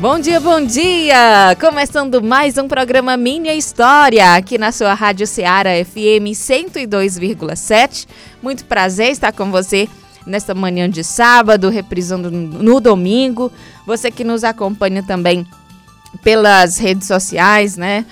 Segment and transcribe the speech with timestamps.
[0.00, 1.54] Bom dia, bom dia!
[1.60, 8.08] Começando mais um programa Minha História, aqui na sua Rádio Ceará FM 102,7.
[8.42, 9.86] Muito prazer estar com você
[10.26, 13.52] nesta manhã de sábado, reprisando no domingo.
[13.86, 15.46] Você que nos acompanha também
[16.22, 18.06] pelas redes sociais, né?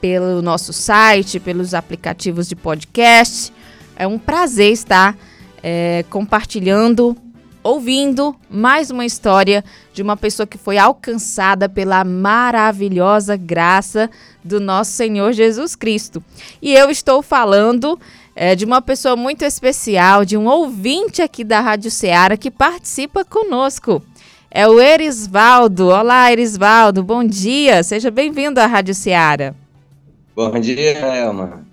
[0.00, 3.52] Pelo nosso site, pelos aplicativos de podcast.
[3.96, 5.16] É um prazer estar
[5.60, 7.16] é, compartilhando
[7.62, 14.10] ouvindo mais uma história de uma pessoa que foi alcançada pela maravilhosa graça
[14.42, 16.22] do nosso Senhor Jesus Cristo.
[16.60, 17.98] E eu estou falando
[18.34, 23.24] é, de uma pessoa muito especial, de um ouvinte aqui da Rádio Ceará que participa
[23.24, 24.02] conosco.
[24.50, 25.88] É o Erisvaldo.
[25.88, 27.82] Olá, Erisvaldo, bom dia.
[27.82, 29.54] Seja bem-vindo à Rádio Ceará.
[30.34, 31.64] Bom dia, Elma.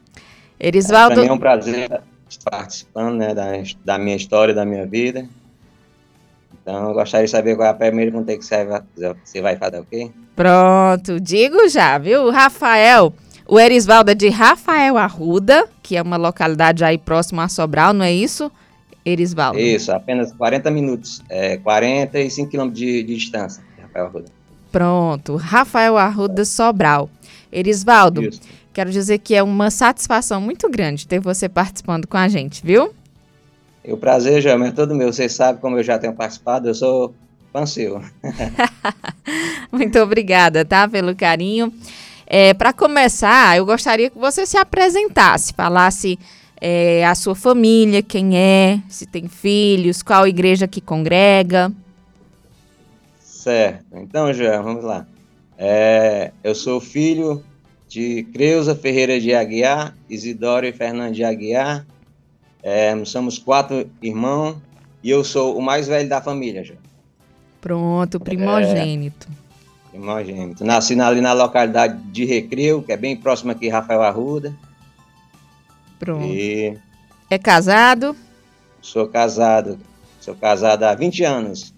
[0.59, 1.21] Erisvaldo.
[1.21, 3.47] É, é um prazer estar participando né, da,
[3.83, 5.27] da minha história, da minha vida.
[6.69, 8.81] Então, eu gostaria de saber qual é a primeira pergunta que você vai,
[9.25, 10.11] você vai fazer o quê?
[10.35, 12.29] Pronto, digo já, viu?
[12.29, 13.11] Rafael,
[13.47, 18.05] o Erisvaldo é de Rafael Arruda, que é uma localidade aí próximo a Sobral, não
[18.05, 18.51] é isso,
[19.03, 19.57] Erisvaldo?
[19.57, 24.31] Isso, apenas 40 minutos, é, 45 quilômetros de, de distância de Rafael Arruda.
[24.71, 27.09] Pronto, Rafael Arruda Sobral.
[27.51, 28.41] Erisvaldo, isso.
[28.71, 32.93] quero dizer que é uma satisfação muito grande ter você participando com a gente, viu?
[33.91, 35.11] O prazer, Joel, é todo meu.
[35.11, 37.13] Você sabe como eu já tenho participado, eu sou
[37.51, 38.01] fã seu.
[39.71, 41.73] Muito obrigada, tá, pelo carinho.
[42.25, 46.19] É, Para começar, eu gostaria que você se apresentasse, falasse
[46.61, 51.71] é, a sua família, quem é, se tem filhos, qual igreja que congrega.
[53.19, 53.85] Certo.
[53.93, 55.07] Então, Joel, vamos lá.
[55.57, 57.43] É, eu sou filho
[57.87, 61.85] de Creuza Ferreira de Aguiar, Isidoro e Fernando de Aguiar,
[62.61, 64.57] é, somos quatro irmãos
[65.03, 66.75] e eu sou o mais velho da família já.
[67.61, 69.27] Pronto, primogênito.
[69.29, 70.63] É, primogênito.
[70.63, 74.55] Nasci ali na localidade de Recreio, que é bem próximo aqui, Rafael Arruda.
[75.97, 76.25] Pronto.
[76.25, 76.77] E
[77.29, 78.15] é casado?
[78.81, 79.77] Sou casado.
[80.19, 81.73] Sou casado há 20 anos.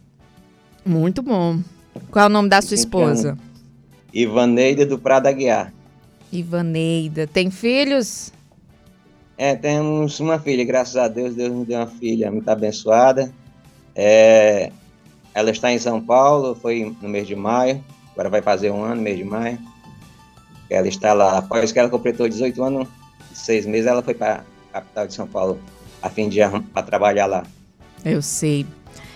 [0.86, 1.60] Muito bom.
[2.10, 3.32] Qual é o nome da sua esposa?
[3.32, 3.44] Anos.
[4.14, 5.74] Ivaneida do Prado Aguiar.
[6.32, 7.28] Ivaneida.
[7.28, 8.32] Tem filhos?
[9.42, 13.34] É, temos uma filha, graças a Deus, Deus me deu uma filha muito abençoada.
[13.96, 14.72] É,
[15.34, 19.02] ela está em São Paulo, foi no mês de maio, agora vai fazer um ano,
[19.02, 19.58] mês de maio.
[20.70, 22.88] Ela está lá, após que ela completou 18 anos,
[23.34, 25.60] seis meses, ela foi para a capital de São Paulo,
[26.04, 26.38] a fim de
[26.72, 27.44] para trabalhar lá.
[28.06, 28.64] Eu sei.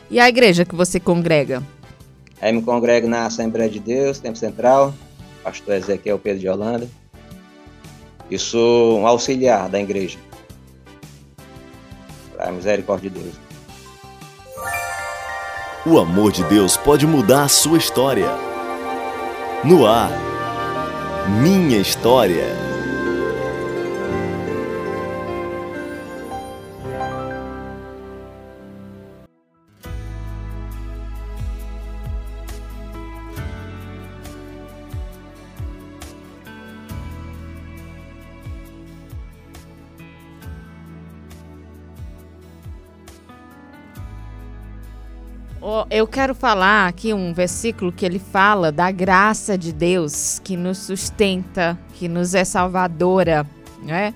[0.09, 1.62] E a igreja que você congrega?
[2.42, 4.92] Aí me congrego na Assembleia de Deus, Tempo Central,
[5.44, 6.90] pastor Ezequiel Pedro de Holanda
[8.30, 10.18] e sou um auxiliar da igreja.
[12.40, 13.36] A misericórdia de Deus.
[15.86, 18.30] O amor de Deus pode mudar a sua história.
[19.63, 20.12] No ar,
[21.41, 22.75] minha história.
[45.95, 50.79] Eu quero falar aqui um versículo que ele fala da graça de Deus que nos
[50.79, 53.47] sustenta, que nos é salvadora,
[53.81, 54.13] né?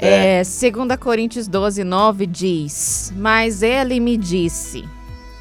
[0.00, 0.40] É.
[0.40, 4.84] É, 2 Coríntios 12, 9 diz: Mas ele me disse: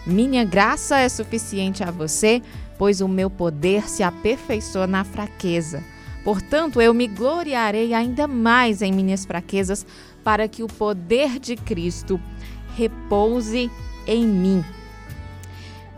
[0.06, 2.40] Minha graça é suficiente a você,
[2.78, 5.84] pois o meu poder se aperfeiçoa na fraqueza.
[6.24, 9.84] Portanto, eu me gloriarei ainda mais em minhas fraquezas,
[10.24, 12.22] para que o poder de Cristo
[12.78, 13.72] repouse
[14.06, 14.64] em mim.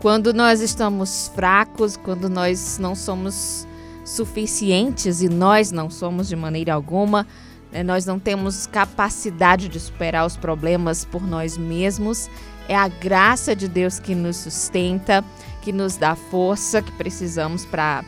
[0.00, 3.66] Quando nós estamos fracos, quando nós não somos
[4.04, 7.26] suficientes e nós não somos de maneira alguma,
[7.72, 12.28] né, nós não temos capacidade de superar os problemas por nós mesmos.
[12.68, 15.24] É a graça de Deus que nos sustenta,
[15.62, 18.04] que nos dá força que precisamos para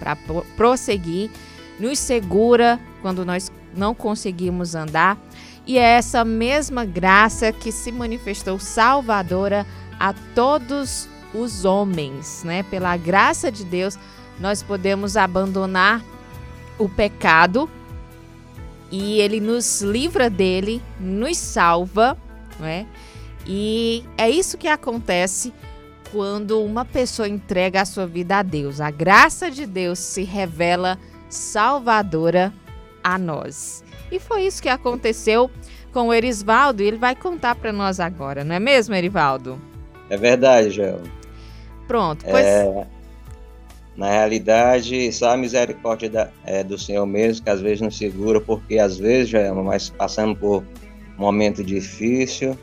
[0.56, 1.30] prosseguir,
[1.80, 5.16] nos segura quando nós não conseguimos andar
[5.66, 9.66] E é essa mesma graça que se manifestou salvadora
[10.00, 12.62] a todos os homens, né?
[12.64, 13.98] Pela graça de Deus,
[14.38, 16.02] nós podemos abandonar
[16.78, 17.68] o pecado
[18.90, 22.16] e ele nos livra dele, nos salva,
[22.58, 22.86] né?
[23.46, 25.52] E é isso que acontece
[26.12, 28.80] quando uma pessoa entrega a sua vida a Deus.
[28.80, 30.98] A graça de Deus se revela
[31.28, 32.52] salvadora
[33.02, 33.84] a nós.
[34.10, 35.50] E foi isso que aconteceu
[35.92, 39.58] com o Erisvaldo e ele vai contar para nós agora, não é mesmo, Erivaldo?
[40.08, 41.17] É verdade, Joel.
[41.88, 42.46] Pronto, pois.
[42.46, 42.86] É,
[43.96, 48.40] na realidade, só a misericórdia da, é, do Senhor mesmo, que às vezes nos segura,
[48.40, 50.62] porque às vezes, Joel, mas passando por
[51.18, 52.56] um momento difícil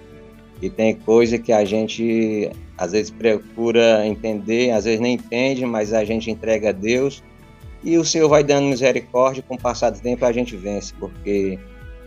[0.61, 5.91] e tem coisa que a gente às vezes procura entender, às vezes nem entende, mas
[5.91, 7.21] a gente entrega a Deus
[7.83, 11.59] e o Senhor vai dando misericórdia, com o passar do tempo a gente vence, porque,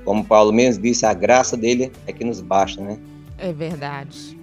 [0.04, 2.98] como Paulo mesmo disse, a graça dele é que nos basta, né?
[3.36, 4.37] É verdade.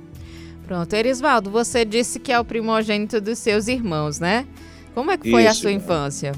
[0.68, 4.48] Pronto, Erisvaldo, você disse que é o primogênito dos seus irmãos, né?
[4.94, 6.32] Como é que foi Isso, a sua infância?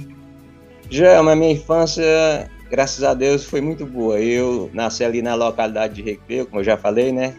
[0.90, 2.04] Já, a minha infância,
[2.70, 4.20] graças a Deus, foi muito boa.
[4.20, 7.36] Eu nasci ali na localidade de Recreio, como eu já falei, né?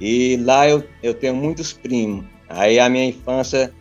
[0.00, 2.24] E lá eu, eu tenho muitos primos.
[2.48, 3.72] Aí a minha infância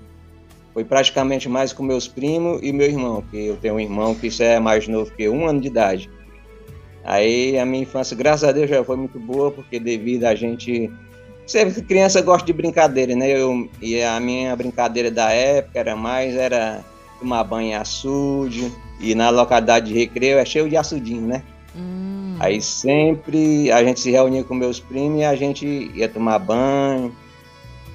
[0.73, 4.27] foi praticamente mais com meus primos e meu irmão, que eu tenho um irmão que
[4.27, 6.09] isso é mais novo que um ano de idade.
[7.03, 10.91] Aí a minha infância, graças a Deus, já foi muito boa, porque devido a gente.
[11.47, 13.29] Sempre que criança gosta de brincadeira, né?
[13.29, 16.83] Eu, e a minha brincadeira da época era mais era
[17.19, 21.41] tomar banho em açude, e na localidade de recreio é cheio de açudinho, né?
[21.73, 22.35] Hum.
[22.39, 25.65] Aí sempre a gente se reunia com meus primos e a gente
[25.95, 27.15] ia tomar banho,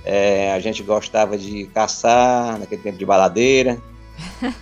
[0.05, 3.79] é, a gente gostava de caçar naquele tempo de baladeira.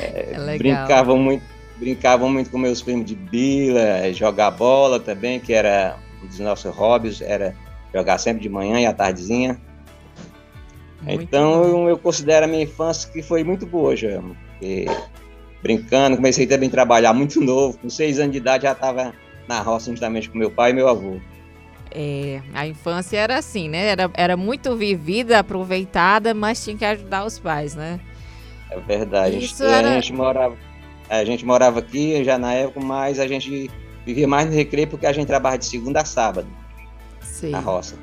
[0.00, 1.42] É, é brincava muito,
[1.76, 6.72] brincava muito com meus primos de bila, jogar bola também, que era um dos nossos
[6.74, 7.54] hobbies, era
[7.94, 9.58] jogar sempre de manhã e à tardezinha.
[11.02, 14.20] Muito então eu, eu, considero a minha infância que foi muito boa, já.
[14.20, 14.86] Porque,
[15.62, 19.14] brincando, comecei também a trabalhar muito novo, com seis anos de idade já estava
[19.46, 21.18] na roça justamente com meu pai e meu avô.
[21.90, 23.86] É, a infância era assim, né?
[23.86, 27.98] Era, era muito vivida, aproveitada, mas tinha que ajudar os pais, né?
[28.70, 29.38] É verdade.
[29.38, 29.88] Isso era...
[29.88, 30.56] A gente morava,
[31.08, 33.70] a gente morava aqui já na época, mas a gente
[34.04, 36.46] vivia mais no recreio porque a gente trabalhava de segunda a sábado
[37.46, 37.96] Na roça.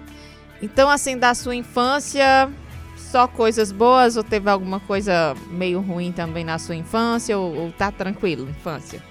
[0.62, 2.50] Então, assim, da sua infância,
[2.98, 7.72] só coisas boas ou teve alguma coisa meio ruim também na sua infância ou, ou
[7.72, 9.02] tá tranquilo, infância?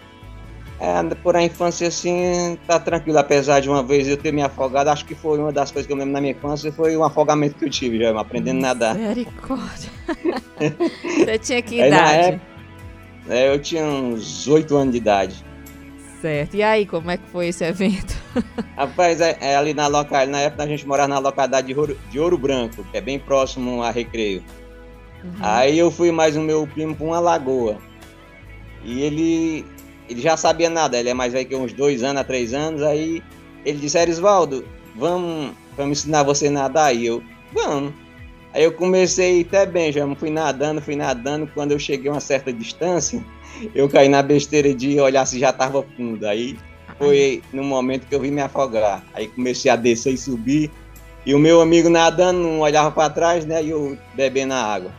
[0.81, 3.19] É, por a infância, assim, tá tranquilo.
[3.19, 5.93] Apesar de uma vez eu ter me afogado, acho que foi uma das coisas que
[5.93, 8.95] eu lembro na minha infância, foi um afogamento que eu tive, já aprendendo a nadar.
[8.95, 9.91] Misericórdia.
[11.25, 12.29] Você tinha que idade?
[12.29, 12.41] Época,
[13.29, 15.45] é, eu tinha uns oito anos de idade.
[16.25, 16.57] Certo.
[16.57, 18.17] E aí, como é que foi esse evento?
[18.79, 21.99] Rapaz, é, é ali na local, na época a gente morava na localidade de Ouro,
[22.11, 24.43] de Ouro Branco, que é bem próximo a Recreio.
[25.23, 25.33] Uhum.
[25.43, 27.77] Aí eu fui mais o meu primo para uma lagoa.
[28.83, 29.67] E ele
[30.09, 32.81] ele já sabia nada, ele é mais velho que uns dois anos a três anos,
[32.81, 33.23] aí
[33.63, 34.65] ele disse, Erisvaldo,
[34.97, 36.97] vamos, vamos ensinar você a nadar?
[36.97, 37.23] E eu,
[37.53, 37.93] vamos.
[38.55, 42.21] Aí eu comecei até bem, já fui nadando, fui nadando, quando eu cheguei a uma
[42.21, 43.23] certa distância,
[43.75, 46.59] eu caí na besteira de olhar se já estava fundo, aí
[46.99, 50.71] foi no momento que eu vi me afogar, aí comecei a descer e subir,
[51.27, 54.93] e o meu amigo nadando, não olhava para trás, né, e eu bebendo a água.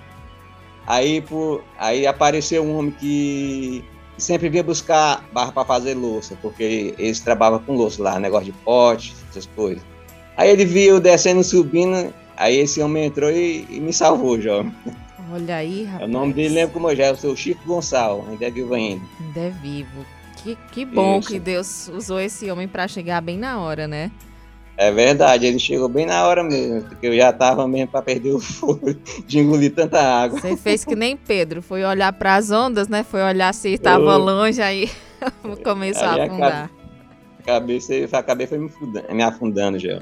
[0.88, 3.84] Aí, por, aí apareceu um homem que
[4.18, 8.52] sempre vinha buscar barra para fazer louça, porque eles trabalhavam com louça lá, negócio de
[8.60, 9.84] pote, essas coisas.
[10.38, 14.72] Aí ele viu descendo, subindo, aí esse homem entrou e, e me salvou, João.
[15.32, 16.10] Olha aí, rapaz.
[16.10, 18.74] O nome dele lembra como eu já é o seu Chico Gonçalo, ainda é vivo
[18.74, 19.06] ainda.
[19.20, 20.06] Ainda é vivo.
[20.44, 21.30] Que, que bom Isso.
[21.30, 24.12] que Deus usou esse homem para chegar bem na hora, né?
[24.78, 28.34] É verdade, ele chegou bem na hora mesmo, porque eu já tava mesmo para perder
[28.34, 28.94] o fogo
[29.26, 30.40] de engolir tanta água.
[30.40, 33.04] Você fez que nem Pedro, foi olhar para as ondas, né?
[33.04, 34.92] Foi olhar se estava longe, aí
[35.64, 36.72] começou aí a afundar.
[37.40, 40.02] A cabeça, a cabeça foi me afundando, me afundando já.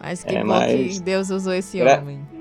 [0.00, 0.98] Mas que é, bom mas...
[0.98, 1.98] que Deus usou esse Gra...
[1.98, 2.35] homem.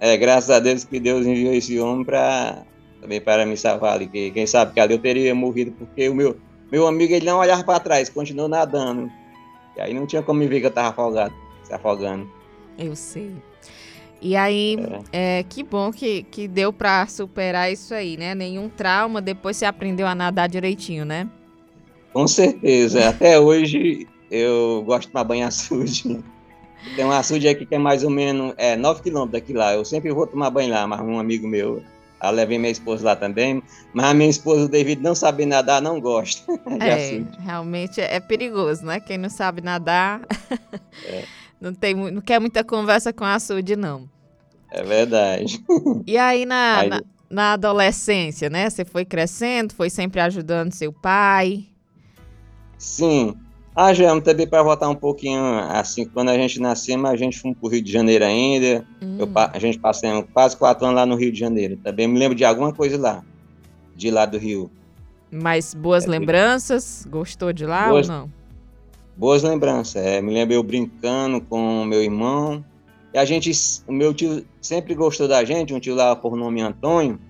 [0.00, 2.64] É, graças a Deus que Deus enviou esse homem para
[3.00, 6.14] também para me salvar ali, que quem sabe que ali eu teria morrido, porque o
[6.14, 6.36] meu,
[6.70, 9.10] meu amigo ele não olhava para trás, continuou nadando.
[9.76, 12.28] E aí não tinha como me ver que eu tava afogado, se afogando.
[12.76, 13.32] Eu sei.
[14.20, 14.76] E aí,
[15.12, 15.38] é.
[15.38, 18.34] É, que bom que, que deu para superar isso aí, né?
[18.34, 21.28] Nenhum trauma, depois você aprendeu a nadar direitinho, né?
[22.12, 23.08] Com certeza.
[23.08, 26.20] Até hoje eu gosto de tomar banho açude.
[26.96, 29.74] Tem um açude aqui que é mais ou menos é, 9 quilômetros daqui lá.
[29.74, 31.82] Eu sempre vou tomar banho lá, mas um amigo meu
[32.20, 36.00] Aí levei minha esposa lá também, mas a minha esposa, devido não saber nadar, não
[36.00, 36.50] gosta.
[36.82, 38.98] é, realmente é perigoso, né?
[38.98, 40.22] Quem não sabe nadar
[41.04, 41.24] é.
[41.60, 44.08] não, tem, não quer muita conversa com a açude, não.
[44.70, 45.64] É verdade.
[46.06, 46.88] E aí, na, aí...
[46.88, 48.68] na, na adolescência, né?
[48.68, 51.66] Você foi crescendo, foi sempre ajudando seu pai?
[52.76, 53.36] Sim.
[53.80, 57.54] Ah, já também para voltar um pouquinho, assim, quando a gente nasceu, a gente foi
[57.54, 58.84] para o Rio de Janeiro ainda.
[59.00, 59.18] Hum.
[59.20, 61.76] Eu, a gente passou quase quatro anos lá no Rio de Janeiro.
[61.76, 63.24] Também me lembro de alguma coisa lá,
[63.94, 64.68] de lá do Rio.
[65.30, 67.06] Mas boas é, lembranças?
[67.08, 68.32] Gostou de lá boas, ou não?
[69.16, 70.04] Boas lembranças.
[70.04, 72.64] É, me lembro eu brincando com meu irmão.
[73.14, 73.52] E a gente,
[73.86, 77.20] o meu tio sempre gostou da gente, um tio lá por nome Antônio.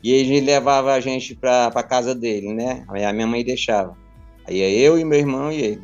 [0.00, 2.84] E ele levava a gente para a casa dele, né?
[2.88, 3.96] Aí a minha mãe deixava.
[4.48, 5.82] Aí é eu e meu irmão e ele.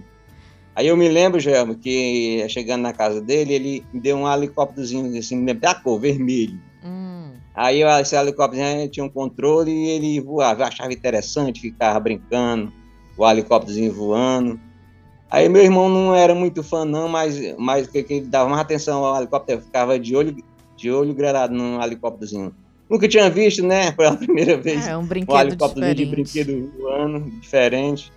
[0.75, 5.17] Aí eu me lembro, Gelmo, que chegando na casa dele, ele me deu um helicópterozinho,
[5.17, 6.59] assim, me lembro da cor, vermelho.
[6.83, 7.33] Hum.
[7.55, 10.63] Aí esse helicóptero tinha um controle e ele voava.
[10.63, 12.73] Eu achava interessante, ficava brincando,
[13.17, 14.59] o helicópterozinho voando.
[15.31, 18.63] Aí meu irmão não era muito fã, não, mas, mas que, que ele dava mais
[18.63, 20.35] atenção ao helicóptero, ficava de olho,
[20.77, 22.55] de olho grelado no helicópterozinho.
[22.91, 24.87] Nunca tinha visto, né, pela primeira vez.
[24.87, 28.13] É, um brinquedo um helicóptero de brinquedo voando, diferente.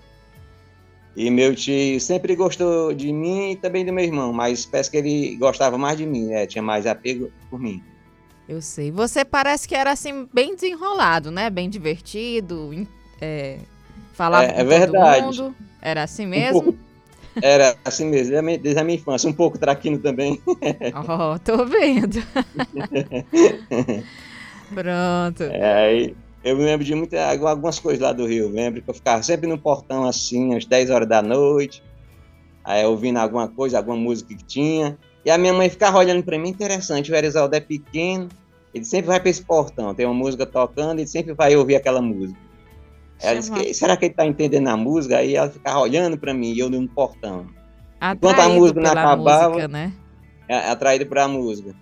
[1.17, 4.97] E meu tio sempre gostou de mim e também do meu irmão, mas parece que
[4.97, 6.45] ele gostava mais de mim, né?
[6.45, 7.81] Tinha mais apego por mim.
[8.47, 8.91] Eu sei.
[8.91, 11.49] Você parece que era assim, bem desenrolado, né?
[11.49, 12.69] Bem divertido,
[13.19, 13.57] é,
[14.13, 15.25] falava é, com é verdade.
[15.25, 15.55] mundo.
[15.81, 16.59] Era assim mesmo?
[16.59, 16.79] Um pouco,
[17.41, 19.27] era assim mesmo, desde a minha infância.
[19.27, 20.39] Um pouco traquino também.
[21.09, 22.21] Oh, tô vendo.
[24.69, 25.43] Pronto.
[25.43, 26.15] É, aí
[26.47, 28.49] eu me lembro de muitas, algumas coisas lá do Rio.
[28.49, 31.83] Lembro que eu ficava sempre no portão assim, às 10 horas da noite,
[32.63, 34.97] aí ouvindo alguma coisa, alguma música que tinha.
[35.25, 38.29] E a minha mãe ficava olhando para mim, interessante, o Erisaldo é pequeno,
[38.73, 42.01] ele sempre vai para esse portão, tem uma música tocando, ele sempre vai ouvir aquela
[42.01, 42.39] música.
[43.19, 45.17] Ela disse, será que ele está entendendo a música?
[45.17, 47.47] Aí ela ficava olhando para mim, e eu no portão.
[47.99, 49.93] Atraído Enquanto a música não acabava, música, né?
[50.47, 51.75] É, atraído para a música.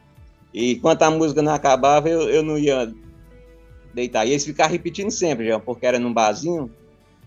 [0.54, 2.92] E enquanto a música não acabava, eu, eu não ia
[3.96, 4.26] deitar.
[4.26, 6.70] E eles ficavam repetindo sempre, já, porque era num barzinho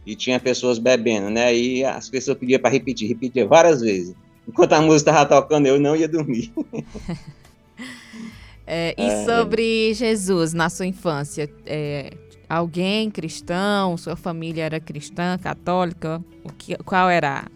[0.06, 1.54] e tinha pessoas bebendo, né?
[1.54, 4.14] E as pessoas pediam para repetir, repetia várias vezes.
[4.46, 6.52] Enquanto a música estava tocando, eu não ia dormir.
[8.66, 11.50] é, e é, sobre Jesus na sua infância?
[11.66, 12.10] É,
[12.48, 13.96] alguém cristão?
[13.96, 16.22] Sua família era cristã, católica?
[16.44, 17.46] O que, qual era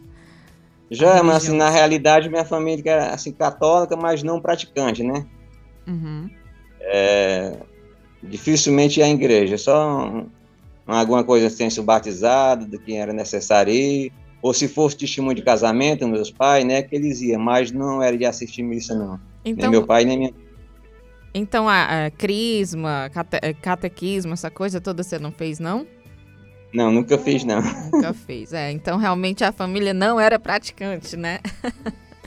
[0.92, 5.26] já, mas assim, na realidade minha família era assim, católica, mas não praticante, né?
[5.87, 6.28] Uhum.
[6.78, 7.57] É,
[8.23, 10.25] dificilmente à igreja, só
[10.87, 15.43] alguma coisa sem ser batizado, do que era necessário ir, ou se fosse testemunho de
[15.43, 19.21] casamento, meus pais, né, que eles iam, mas não era de assistir missa, não.
[19.45, 20.35] Então, nem meu pai, nem minha
[21.35, 25.87] Então, a, a crisma, cate, catequismo, essa coisa toda você não fez, não?
[26.73, 27.61] Não, nunca fiz, não.
[27.93, 28.71] Nunca fez, é.
[28.73, 31.38] Então, realmente, a família não era praticante, né?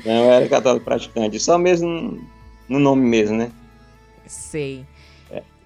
[0.06, 2.22] não era católico praticante, só mesmo
[2.70, 3.52] no nome mesmo, né?
[4.28, 4.86] Sei.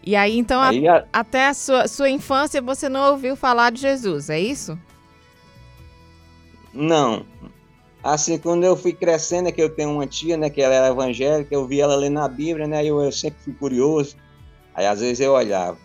[0.03, 3.82] E aí, então, aí, a, até a sua, sua infância você não ouviu falar de
[3.82, 4.77] Jesus, é isso?
[6.74, 7.25] Não.
[8.01, 10.88] Assim, quando eu fui crescendo, é que eu tenho uma tia, né, que ela era
[10.88, 14.15] evangélica, eu vi ela ler na Bíblia, né, eu, eu sempre fui curioso.
[14.74, 15.77] Aí, às vezes, eu olhava.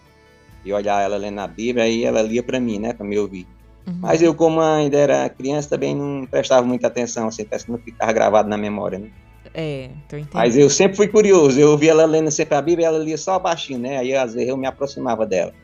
[0.65, 3.47] E olhava ela lendo na Bíblia, aí ela lia para mim, né, para me ouvir.
[3.87, 3.99] Uhum.
[4.01, 7.79] Mas eu, como ainda era criança, também não prestava muita atenção, assim, parece que não
[7.79, 9.11] ficava gravado na memória, né?
[9.57, 10.35] É, tô entendendo.
[10.35, 13.39] Mas eu sempre fui curioso, eu via ela lendo sempre a Bíblia, ela lia só
[13.39, 13.99] baixinho, né?
[13.99, 15.55] Aí às vezes eu me aproximava dela.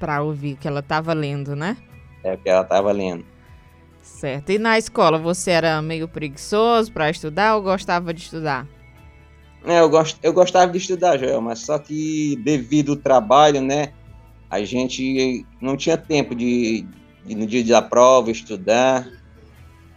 [0.00, 1.76] Pra ouvir o que ela tava lendo, né?
[2.24, 3.24] É, o que ela tava lendo.
[4.02, 4.50] Certo.
[4.50, 8.66] E na escola, você era meio preguiçoso para estudar ou gostava de estudar?
[9.64, 13.92] É, eu, gost, eu gostava de estudar, Joel, mas só que devido ao trabalho, né?
[14.50, 16.84] A gente não tinha tempo de,
[17.24, 19.06] de no dia da prova, estudar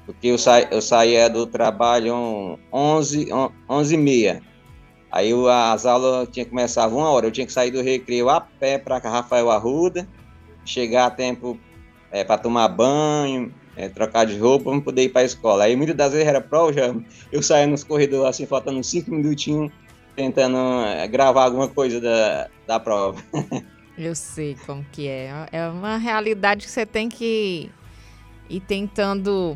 [0.06, 3.30] porque eu, sa, eu saía do trabalho 11,
[3.70, 4.42] 11 e meia.
[5.12, 8.30] Aí eu, as aulas tinha que começar uma hora, eu tinha que sair do recreio
[8.30, 10.08] a pé para Rafael Arruda,
[10.66, 11.58] chegar a tempo
[12.12, 15.66] é, para tomar banho, é, trocar de roupa para poder ir para a escola.
[15.66, 16.96] Aí muitas das vezes era prova, já,
[17.32, 19.72] eu saía nos corredores assim, faltando cinco minutinhos,
[20.16, 23.22] tentando é, gravar alguma coisa da, da prova.
[23.96, 25.48] Eu sei como que é.
[25.52, 27.70] É uma realidade que você tem que
[28.50, 29.56] ir tentando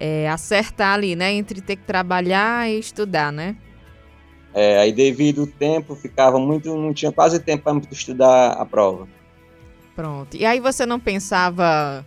[0.00, 1.32] é, acertar ali, né?
[1.32, 3.54] Entre ter que trabalhar e estudar, né?
[4.52, 9.06] É, aí devido ao tempo, ficava muito, não tinha quase tempo para estudar a prova.
[9.94, 10.36] Pronto.
[10.36, 12.04] E aí você não pensava,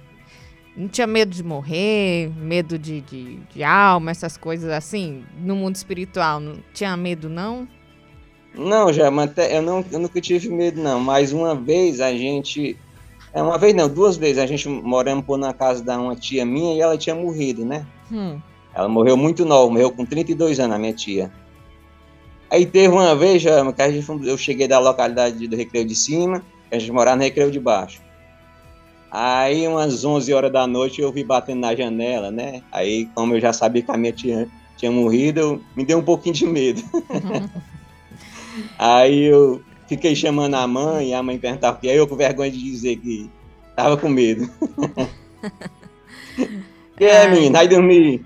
[0.76, 5.76] não tinha medo de morrer, medo de, de, de alma, essas coisas assim, no mundo
[5.76, 7.68] espiritual, não tinha medo não?
[8.56, 9.06] Não, já,
[9.50, 11.00] eu, não, eu nunca tive medo, não.
[11.00, 12.78] Mas uma vez a gente.
[13.34, 16.46] É, uma vez não, duas vezes a gente moramos por na casa da uma tia
[16.46, 17.86] minha e ela tinha morrido, né?
[18.12, 18.40] Hum.
[18.75, 21.32] Ela morreu muito nova, morreu com 32 anos, a minha tia.
[22.50, 26.44] Aí teve uma vez, que a gente, eu cheguei da localidade do Recreio de Cima,
[26.72, 28.02] a gente morava no Recreio de Baixo.
[29.10, 32.63] Aí, umas 11 horas da noite, eu vi batendo na janela, né?
[32.72, 36.04] Aí, como eu já sabia que a minha tia tinha morrido, eu, me deu um
[36.04, 36.82] pouquinho de medo.
[38.78, 39.62] aí eu
[39.96, 42.98] fiquei chamando a mãe, e a mãe perguntava, e aí eu com vergonha de dizer
[42.98, 43.30] que
[43.76, 44.50] tava com medo.
[46.98, 48.26] que é, menina, aí dormi.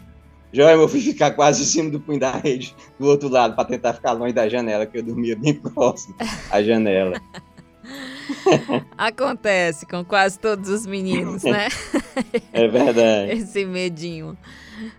[0.51, 3.65] Já eu fui ficar quase em cima do punho da rede, do outro lado, para
[3.65, 6.15] tentar ficar longe da janela, que eu dormia bem próximo
[6.49, 7.21] à janela.
[8.97, 11.67] Acontece com quase todos os meninos, né?
[12.53, 13.31] É verdade.
[13.31, 14.37] Esse medinho.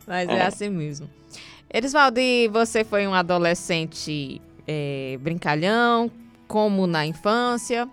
[0.06, 1.08] Mas é, é assim mesmo.
[1.72, 6.10] Erisvaldi, você foi um adolescente é, brincalhão,
[6.48, 7.88] como na infância?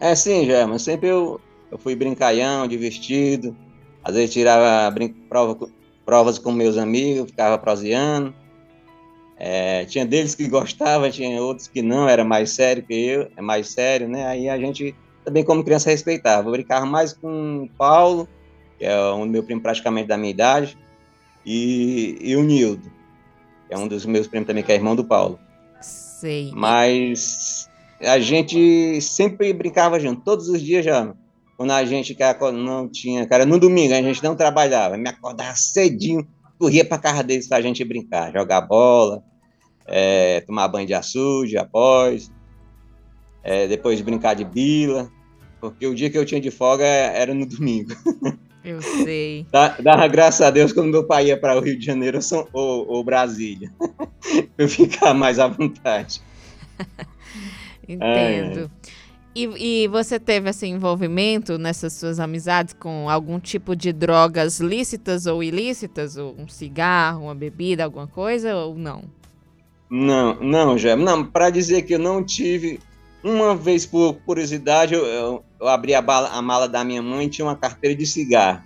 [0.00, 0.78] É sim, Germa.
[0.78, 1.40] Sempre eu,
[1.70, 3.56] eu fui brincalhão, divertido.
[4.04, 4.94] Às vezes tirava
[5.28, 5.68] prova,
[6.04, 8.32] provas com meus amigos, ficava proseando.
[9.38, 13.42] É, tinha deles que gostavam, tinha outros que não, era mais sério que eu, é
[13.42, 14.26] mais sério, né?
[14.26, 16.48] Aí a gente também, como criança, respeitava.
[16.48, 18.28] Eu brincava mais com o Paulo,
[18.78, 20.78] que é um meu primo praticamente da minha idade,
[21.44, 22.90] e, e o Nildo,
[23.68, 25.38] que é um dos meus primos também, que é irmão do Paulo.
[26.20, 26.50] Sei.
[26.54, 27.68] Mas
[28.00, 31.14] a gente sempre brincava junto, todos os dias já
[31.56, 32.14] quando a gente
[32.52, 36.26] não tinha, cara, no domingo a gente não trabalhava, me acordava cedinho,
[36.58, 39.22] corria para casa deles para a gente brincar, jogar bola,
[39.86, 42.30] é, tomar banho de açude após,
[43.42, 45.10] é, depois brincar de bila,
[45.58, 47.92] porque o dia que eu tinha de folga era no domingo.
[48.66, 49.46] Eu sei.
[49.80, 52.18] Dava graças a Deus quando meu pai ia para o Rio de Janeiro
[52.52, 53.72] ou, ou Brasília,
[54.58, 56.20] eu ficar mais à vontade.
[57.88, 58.68] Entendo.
[58.82, 59.06] É.
[59.36, 65.26] E, e, você teve assim, envolvimento nessas suas amizades com algum tipo de drogas lícitas
[65.26, 66.16] ou ilícitas?
[66.16, 69.04] Ou um cigarro, uma bebida, alguma coisa ou não?
[69.88, 70.96] Não, não, já.
[70.96, 72.80] Não, para dizer que eu não tive.
[73.22, 77.26] Uma vez por curiosidade, eu, eu, eu abri a, bala, a, mala da minha mãe
[77.26, 78.62] e tinha uma carteira de cigarro.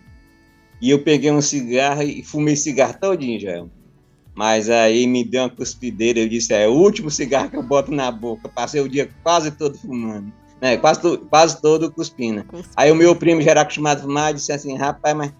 [0.80, 3.64] E eu peguei um cigarro e fumei cigarro todinho, já.
[4.34, 6.20] Mas aí me deu uma cuspideira.
[6.20, 8.48] Eu disse: é o último cigarro que eu boto na boca.
[8.48, 12.44] Passei o dia quase todo fumando né, quase, to, quase todo cuspindo.
[12.76, 15.32] Aí o meu primo, já era acostumado a fumar, disse assim, rapaz, mas,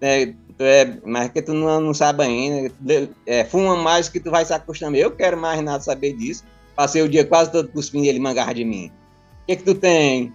[0.00, 2.72] é, é, mas que tu não, não sabe ainda,
[3.26, 4.94] é, fuma mais que tu vai se acostumar.
[4.94, 6.44] Eu quero mais nada saber disso.
[6.74, 8.90] Passei o dia quase todo cuspindo e ele mangava de mim.
[9.42, 10.32] O que que tu tem?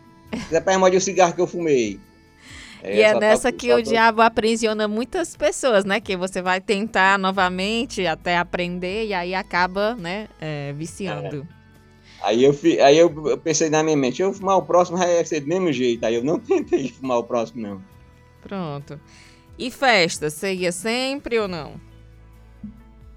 [0.52, 2.00] Rapaz, morde o cigarro que eu fumei.
[2.84, 3.82] É, e é nessa tá, que o tô...
[3.82, 6.02] diabo aprisiona muitas pessoas, né?
[6.02, 11.48] Que você vai tentar novamente até aprender e aí acaba, né, é, viciando.
[11.60, 11.64] É.
[12.24, 15.48] Aí eu, aí eu pensei na minha mente, eu fumar o próximo vai ser do
[15.48, 16.06] mesmo jeito.
[16.06, 17.82] Aí eu não tentei fumar o próximo, não.
[18.42, 19.00] Pronto.
[19.58, 21.80] E festa, você ia sempre ou não?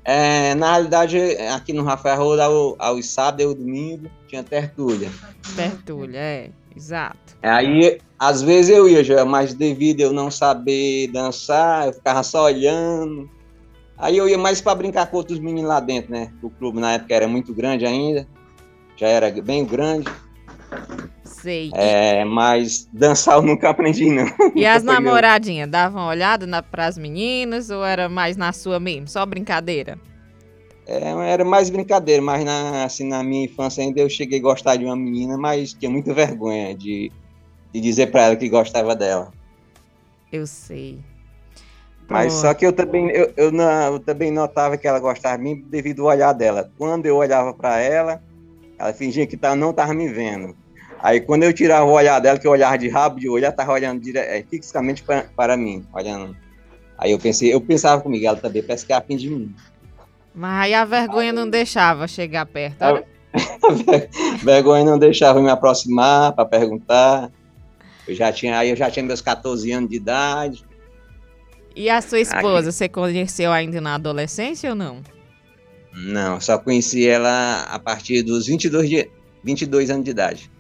[0.05, 1.19] É, na realidade,
[1.53, 5.11] aqui no Rafael Roda, ao, aos sábados e ao domingo, tinha tertúlia.
[5.57, 7.37] Tertúlia, é, exato.
[7.43, 12.45] Aí, às vezes eu ia, já, mas devido eu não saber dançar, eu ficava só
[12.45, 13.29] olhando.
[13.99, 16.31] Aí eu ia mais para brincar com outros meninos lá dentro, né?
[16.43, 18.27] O clube na época era muito grande ainda
[18.97, 20.09] já era bem grande.
[21.23, 21.71] Sei.
[21.75, 24.27] É, mas dançar eu nunca aprendi, não.
[24.55, 29.07] E as namoradinhas, davam olhada na, pras meninas ou era mais na sua mesmo?
[29.07, 29.99] Só brincadeira?
[30.87, 34.77] É, era mais brincadeira, mas na, assim, na minha infância ainda eu cheguei a gostar
[34.77, 37.11] de uma menina, mas tinha muita vergonha de,
[37.73, 39.33] de dizer para ela que gostava dela.
[40.33, 41.01] Eu sei.
[42.09, 45.43] Mas só que eu também, eu, eu, não, eu também notava que ela gostava de
[45.43, 46.71] mim devido ao olhar dela.
[46.79, 48.23] Quando eu olhava para ela,
[48.79, 50.55] ela fingia que tá, não estava me vendo.
[51.01, 53.51] Aí quando eu tirava o olhar dela, que eu olhava de rabo de olho, ela
[53.51, 54.19] estava olhando dire...
[54.19, 56.37] é, fixamente pra, para mim, olhando.
[56.97, 59.55] Aí eu pensei, eu pensava comigo, ela também parece que é afim de mim.
[60.37, 63.03] Mas aí a vergonha aí, não deixava chegar perto, a,
[64.45, 67.33] vergonha não deixava me aproximar para perguntar.
[68.07, 70.63] Eu já tinha, aí eu já tinha meus 14 anos de idade.
[71.75, 72.73] E a sua esposa, Aqui.
[72.73, 75.01] você conheceu ainda na adolescência ou não?
[75.95, 79.11] Não, só conheci ela a partir dos 22, de,
[79.43, 80.51] 22 anos de idade.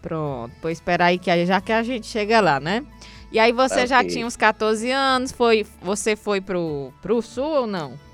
[0.00, 2.82] Pronto, pois espera aí que já que a gente chega lá, né?
[3.30, 3.86] E aí você okay.
[3.88, 8.05] já tinha uns 14 anos, foi, você foi pro, pro sul ou não?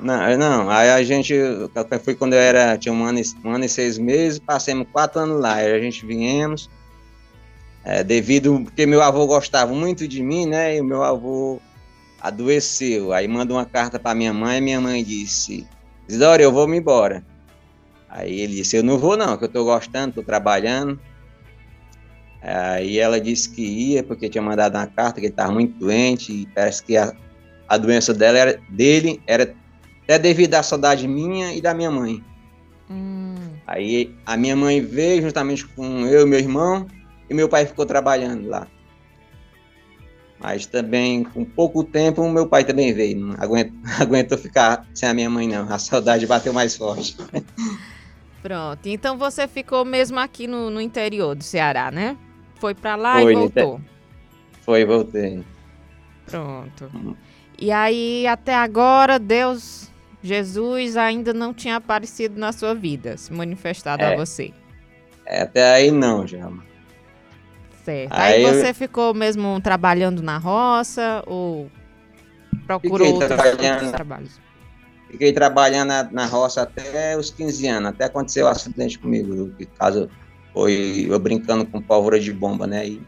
[0.00, 1.34] Não, não, aí a gente,
[2.02, 5.40] foi quando eu era, tinha um ano, um ano e seis meses, passamos quatro anos
[5.40, 6.68] lá, aí a gente viemos,
[7.82, 11.60] é, devido, porque meu avô gostava muito de mim, né, e o meu avô
[12.20, 13.12] adoeceu.
[13.12, 15.66] Aí manda uma carta para minha mãe, minha mãe disse:
[16.08, 17.24] Isidoro, eu vou me embora.
[18.08, 20.98] Aí ele disse, eu não vou não, que eu tô gostando, tô trabalhando.
[22.40, 26.46] Aí ela disse que ia, porque tinha mandado uma carta que ele muito doente, e
[26.54, 27.12] parece que a,
[27.68, 29.54] a doença dela era, dele era
[30.06, 32.24] até devido à saudade minha e da minha mãe.
[32.88, 33.34] Hum.
[33.66, 36.86] Aí a minha mãe veio juntamente com eu e meu irmão,
[37.28, 38.68] e meu pai ficou trabalhando lá.
[40.38, 43.18] Mas também, com pouco tempo, meu pai também veio.
[43.18, 45.68] Não aguentou, aguentou ficar sem a minha mãe, não.
[45.72, 47.16] A saudade bateu mais forte.
[48.42, 48.86] Pronto.
[48.86, 52.16] Então você ficou mesmo aqui no, no interior do Ceará, né?
[52.60, 53.80] Foi para lá Foi, e voltou.
[54.60, 55.44] Foi, voltei.
[56.26, 56.90] Pronto.
[56.94, 57.16] Hum.
[57.58, 59.90] E aí, até agora, Deus,
[60.22, 64.52] Jesus ainda não tinha aparecido na sua vida, se manifestado é, a você.
[65.24, 66.50] É, até aí não, já.
[67.84, 68.12] Certo.
[68.12, 68.74] Aí, aí você eu...
[68.74, 71.70] ficou mesmo trabalhando na roça ou
[72.66, 74.40] procurou outros, outros, trabalhos?
[75.08, 79.52] Fiquei trabalhando na, na, roça até os 15 anos, até aconteceu o um acidente comigo,
[79.56, 80.10] que caso
[80.52, 82.88] foi eu brincando com pólvora de bomba, né?
[82.88, 83.02] E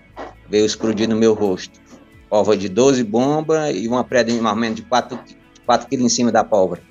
[0.49, 1.81] veio explodir no meu rosto.
[2.29, 5.19] Pólvora de 12 bombas e uma preda mais ou menos de 4,
[5.67, 6.83] 4 quilos em cima da pólvora.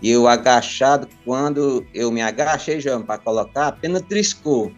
[0.00, 4.72] E eu agachado, quando eu me agachei, já para colocar, apenas triscou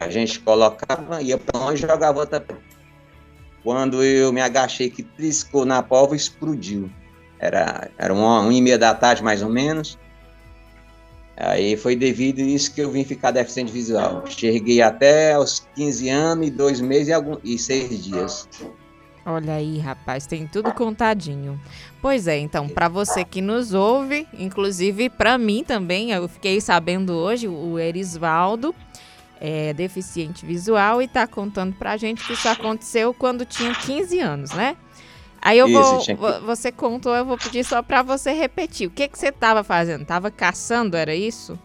[0.00, 2.44] a gente colocava, ia para longe e jogava outra.
[3.62, 6.90] Quando eu me agachei, que triscou na pólvora, explodiu.
[7.38, 9.98] Era, era uma, uma e meia da tarde, mais ou menos.
[11.36, 14.24] Aí foi devido a isso que eu vim ficar deficiente visual.
[14.26, 18.48] Cheguei até aos 15 anos e dois meses e, algum, e seis dias.
[19.24, 21.60] Olha aí, rapaz, tem tudo contadinho.
[22.00, 27.12] Pois é, então, para você que nos ouve, inclusive para mim também, eu fiquei sabendo
[27.12, 28.74] hoje, o Erisvaldo,
[29.40, 34.20] é deficiente visual e está contando para a gente que isso aconteceu quando tinha 15
[34.20, 34.76] anos, né?
[35.40, 36.40] Aí eu isso, vou, que...
[36.44, 38.86] você contou, eu vou pedir só para você repetir.
[38.86, 40.04] O que que você estava fazendo?
[40.04, 41.58] Tava caçando, era isso?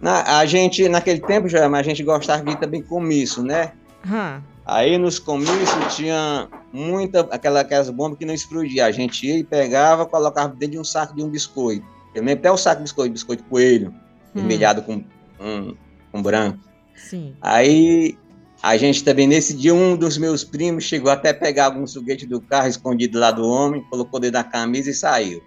[0.00, 3.72] Na, a gente, naquele tempo, já, a gente gostava de ir também comício, né?
[4.06, 4.40] Hum.
[4.68, 8.86] Aí nos comícios tinha muita, aquela, aquelas bombas que não explodiam.
[8.86, 11.86] A gente ia e pegava, colocava dentro de um saco de um biscoito.
[12.14, 13.94] Eu lembro até o saco de biscoito, biscoito coelho, hum.
[14.34, 15.02] vermelhado com
[15.40, 15.74] um,
[16.12, 16.58] com branco.
[16.94, 17.34] Sim.
[17.40, 18.18] Aí
[18.62, 22.38] a gente também, nesse dia, um dos meus primos chegou até pegar algum foguete do
[22.38, 25.42] carro escondido lá do homem, colocou dentro da camisa e saiu.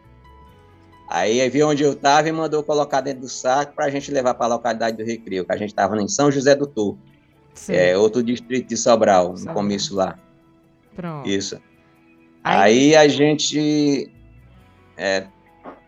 [1.07, 4.33] Aí viu onde eu estava e mandou colocar dentro do saco para a gente levar
[4.33, 6.65] para a localidade do Recreio, que a gente estava em São José do
[7.53, 7.75] Tour.
[7.75, 9.45] É outro distrito de Sobral, Sobral.
[9.45, 10.17] no começo lá.
[10.95, 11.27] Pronto.
[11.27, 11.59] Isso.
[12.43, 14.11] Aí, Aí a gente
[14.97, 15.25] é,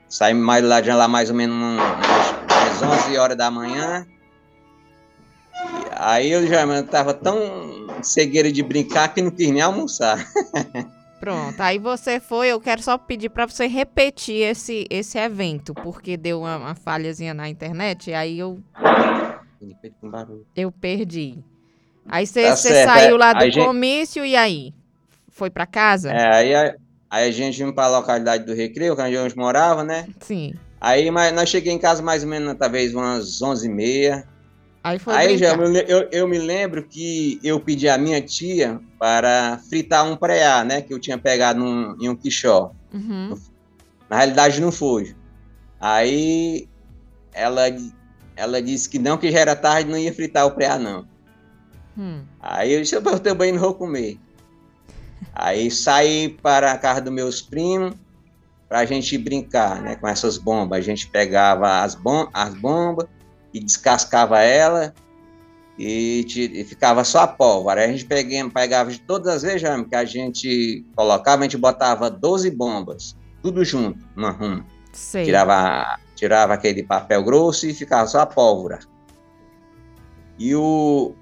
[0.07, 4.05] sai mais lá, já lá mais ou menos umas 11 horas da manhã.
[5.97, 7.37] Aí eu já estava tão
[8.01, 10.17] cegueira de brincar que não quis nem almoçar.
[11.19, 16.17] Pronto, aí você foi, eu quero só pedir para você repetir esse, esse evento, porque
[16.17, 18.61] deu uma, uma falhazinha na internet, e aí eu
[20.53, 21.41] eu perdi.
[22.07, 24.73] Aí você tá saiu lá do comício e aí?
[25.29, 26.11] Foi para casa?
[26.11, 26.75] É, aí,
[27.09, 29.83] aí a gente ia para a localidade do Recreio, que é onde a gente morava,
[29.83, 30.07] né?
[30.19, 30.53] Sim.
[30.79, 34.25] Aí mas, nós cheguei em casa mais ou menos, talvez umas 11h30.
[34.83, 39.57] Aí foi Aí já, eu, eu, me lembro que eu pedi à minha tia para
[39.69, 40.81] fritar um preá, né?
[40.81, 42.73] Que eu tinha pegado num, em um quichó.
[42.93, 43.39] Uhum.
[44.09, 45.15] Na realidade, não foi.
[45.79, 46.67] Aí
[47.33, 47.63] ela,
[48.35, 51.07] ela disse que não, que já era tarde, não ia fritar o preá, não.
[51.97, 52.23] Hum.
[52.39, 54.19] Aí eu disse, eu também não vou comer.
[55.33, 57.95] Aí saí para a casa dos meus primos
[58.67, 59.95] para a gente brincar, né?
[59.95, 60.79] Com essas bombas.
[60.79, 63.07] A gente pegava as, bom as bombas
[63.53, 64.93] e descascava ela
[65.77, 67.81] e, e, ficava só a pólvora.
[67.81, 71.57] Aí a gente pegava, pegava de todas as vezes que a gente colocava, a gente
[71.57, 74.65] botava 12 bombas, tudo junto, ruma.
[75.25, 78.79] Tirava, tirava aquele papel grosso e ficava só a pólvora.
[80.37, 81.15] E o,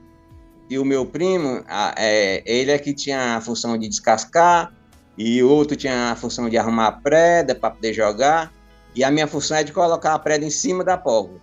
[0.71, 4.73] e o meu primo, a, é, ele é que tinha a função de descascar,
[5.17, 8.53] e o outro tinha a função de arrumar a preda para poder jogar,
[8.95, 11.41] e a minha função é de colocar a preda em cima da pólvora.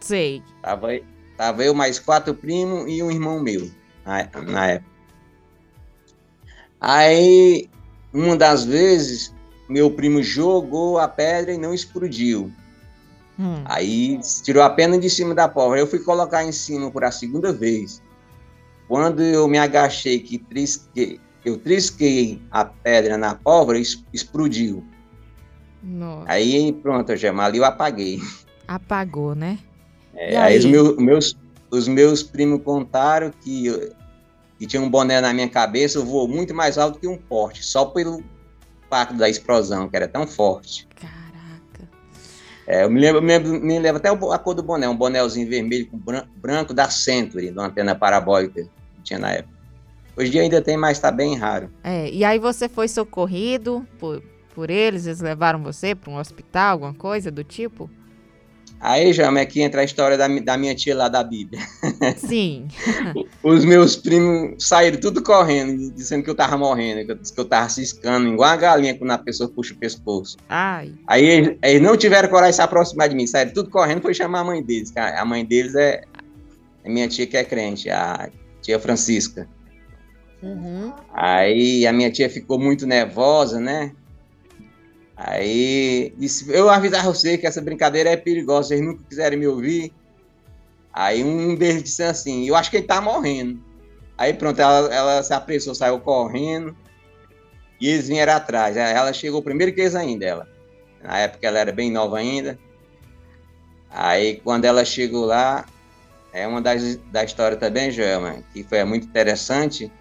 [0.00, 0.42] Sei.
[0.60, 0.88] Tava,
[1.34, 3.70] tava eu mais quatro primos e um irmão meu
[4.04, 4.92] na, na época.
[6.78, 7.70] Aí,
[8.12, 9.34] uma das vezes,
[9.66, 12.52] meu primo jogou a pedra e não explodiu.
[13.40, 13.62] Hum.
[13.64, 15.80] Aí tirou a pena de cima da pólvora.
[15.80, 18.02] Eu fui colocar em cima por a segunda vez.
[18.92, 23.78] Quando eu me agachei, que trisquei, eu trisquei a pedra na pólvora,
[24.12, 24.84] explodiu.
[25.82, 26.30] Nossa.
[26.30, 28.20] Aí pronto, Gemma, ali eu apaguei.
[28.68, 29.58] Apagou, né?
[30.14, 31.38] É, aí, aí os meus, meus,
[31.70, 33.64] os meus primos contaram que,
[34.58, 37.86] que tinha um boné na minha cabeça, voou muito mais alto que um porte, só
[37.86, 38.22] pelo
[38.84, 40.86] impacto da explosão, que era tão forte.
[40.96, 41.88] Caraca.
[42.66, 45.86] É, eu me lembro, me me lembro até a cor do boné, um bonézinho vermelho
[45.86, 48.68] com branco, branco da Century, de uma antena parabólica
[49.02, 49.52] tinha na época.
[50.16, 51.70] Hoje em dia ainda tem, mas está bem raro.
[51.82, 54.22] É, e aí você foi socorrido por,
[54.54, 55.06] por eles?
[55.06, 57.90] Eles levaram você para um hospital, alguma coisa do tipo?
[58.82, 61.62] Aí, Jama, é que entra a história da, da minha tia lá da Bíblia.
[62.18, 62.66] Sim.
[63.40, 67.44] Os meus primos saíram tudo correndo, dizendo que eu tava morrendo, que eu, que eu
[67.44, 70.36] tava ciscando, igual a galinha quando a pessoa puxa o pescoço.
[70.48, 70.92] Ai.
[71.06, 74.14] Aí eles, eles não tiveram coragem de se aproximar de mim, saíram tudo correndo, foi
[74.14, 74.92] chamar a mãe deles.
[74.96, 76.02] A mãe deles é,
[76.82, 78.28] é minha tia que é crente, a
[78.62, 79.48] tia Francisca.
[80.42, 80.92] Uhum.
[81.12, 83.92] Aí a minha tia ficou muito nervosa, né?
[85.16, 89.92] Aí disse, eu avisar você que essa brincadeira é perigosa, vocês nunca quiserem me ouvir.
[90.92, 93.62] Aí um deles disse assim, eu acho que ele tá morrendo.
[94.18, 96.76] Aí pronto, ela, ela se apressou, saiu correndo.
[97.80, 98.76] E eles vieram atrás.
[98.76, 100.48] Ela chegou primeiro que eles ainda, ela.
[101.02, 102.58] Na época ela era bem nova ainda.
[103.90, 105.66] Aí quando ela chegou lá,
[106.32, 109.92] é uma das da história também, Joelma, que foi muito interessante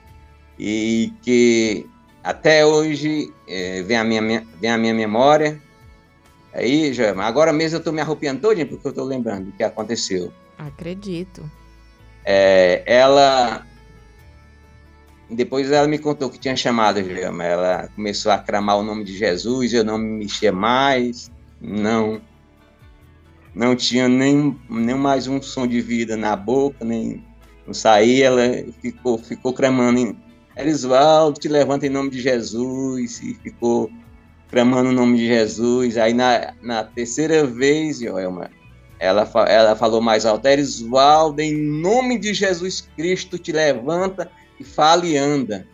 [0.57, 1.85] e que
[2.23, 5.61] até hoje é, vem, a minha, vem a minha memória.
[6.53, 9.63] Aí, já, agora mesmo eu estou me arrupiando todinho porque eu estou lembrando do que
[9.63, 10.31] aconteceu.
[10.57, 11.49] Acredito.
[12.23, 13.65] É, ela.
[15.29, 17.43] Depois ela me contou que tinha chamado, Gilma.
[17.43, 21.31] Ela começou a clamar o nome de Jesus, eu não me mexia mais.
[21.59, 22.21] Não.
[23.53, 27.23] Não tinha nem, nem mais um som de vida na boca, nem
[27.65, 28.27] não saía.
[28.27, 30.15] Ela ficou, ficou clamando
[30.55, 33.89] Erisvaldo, te levanta em nome de Jesus, e ficou
[34.49, 35.97] clamando o nome de Jesus.
[35.97, 38.49] Aí na, na terceira vez, Joelma,
[38.99, 45.05] ela, ela falou mais alto, Erisvaldo, em nome de Jesus Cristo, te levanta e fala
[45.05, 45.67] e anda.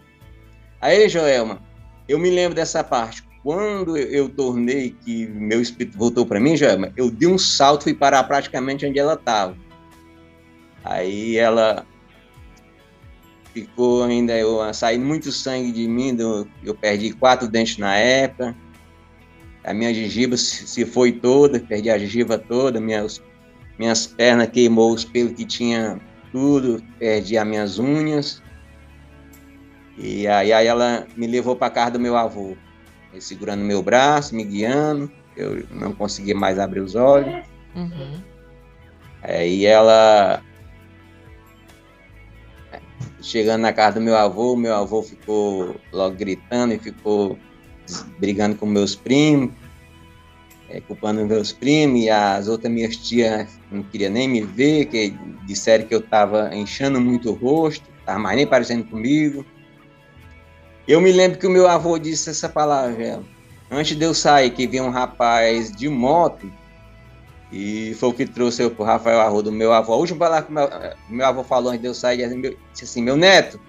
[0.80, 1.62] Aí, Joelma,
[2.08, 3.27] eu me lembro dessa parte.
[3.48, 7.84] Quando eu, tornei que meu espírito voltou para mim, Joelma, eu dei um salto e
[7.84, 9.56] fui parar praticamente onde ela estava.
[10.84, 11.88] Aí ela
[13.54, 16.18] ficou ainda eu saindo muito sangue de mim,
[16.62, 18.54] eu perdi quatro dentes na época.
[19.64, 23.24] A minha gengiva se foi toda, perdi a gengiva toda, minhas,
[23.80, 25.98] minhas pernas queimou os pelos que tinha
[26.34, 28.44] tudo, perdi as minhas unhas.
[29.98, 32.58] E aí, aí ela me levou para casa do meu avô,
[33.22, 35.12] segurando meu braço, me guiando.
[35.36, 37.46] Eu não conseguia mais abrir os olhos.
[37.76, 38.22] Uhum.
[39.22, 40.42] Aí ela
[43.22, 47.38] Chegando na casa do meu avô, meu avô ficou logo gritando e ficou
[48.20, 49.52] brigando com meus primos,
[50.70, 55.16] é, culpando meus primos, e as outras minhas tias não queriam nem me ver, que
[55.46, 59.46] disseram que eu estava enchendo muito o rosto, estava mais nem parecendo comigo.
[60.88, 63.22] Eu me lembro que o meu avô disse essa palavra,
[63.70, 66.50] antes de eu sair, que vinha um rapaz de moto
[67.52, 69.94] e foi o que trouxe eu pro Rafael Arruda, meu avô.
[69.94, 70.70] A última palavra que meu,
[71.10, 72.18] meu avô falou antes de eu sair,
[72.72, 73.60] disse assim, meu neto,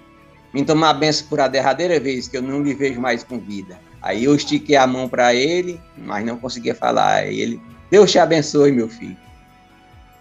[0.54, 3.38] me tomar a benção por a derradeira vez, que eu não lhe vejo mais com
[3.38, 3.78] vida.
[4.00, 7.14] Aí eu estiquei a mão para ele, mas não conseguia falar.
[7.14, 9.16] Aí ele, Deus te abençoe, meu filho.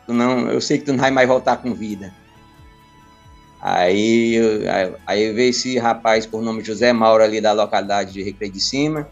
[0.07, 2.11] Tu não, eu sei que tu não vai mais voltar com vida.
[3.61, 4.37] Aí,
[4.69, 8.61] aí, aí veio esse rapaz por nome José Mauro ali da localidade de Recreio de
[8.61, 9.07] Cima,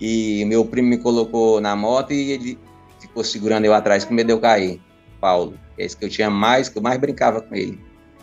[0.00, 2.58] e meu primo me colocou na moto e ele
[3.00, 4.80] ficou segurando eu atrás com medo de eu cair.
[5.20, 7.80] Paulo, é esse que eu tinha mais, que eu mais brincava com ele.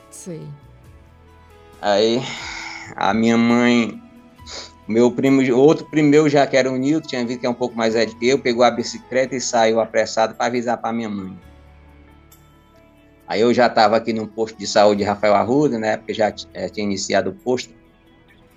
[0.10, 0.48] Sim.
[1.82, 2.22] Aí
[2.96, 4.02] a minha mãe,
[4.88, 7.54] meu primo, outro primo meu já que era o Nilton, tinha visto que é um
[7.54, 11.10] pouco mais velho que eu, pegou a bicicleta e saiu apressado para avisar para minha
[11.10, 11.38] mãe.
[13.28, 15.98] Aí eu já estava aqui no posto de saúde de Rafael Arruda, né?
[15.98, 17.74] Porque já é, tinha iniciado o posto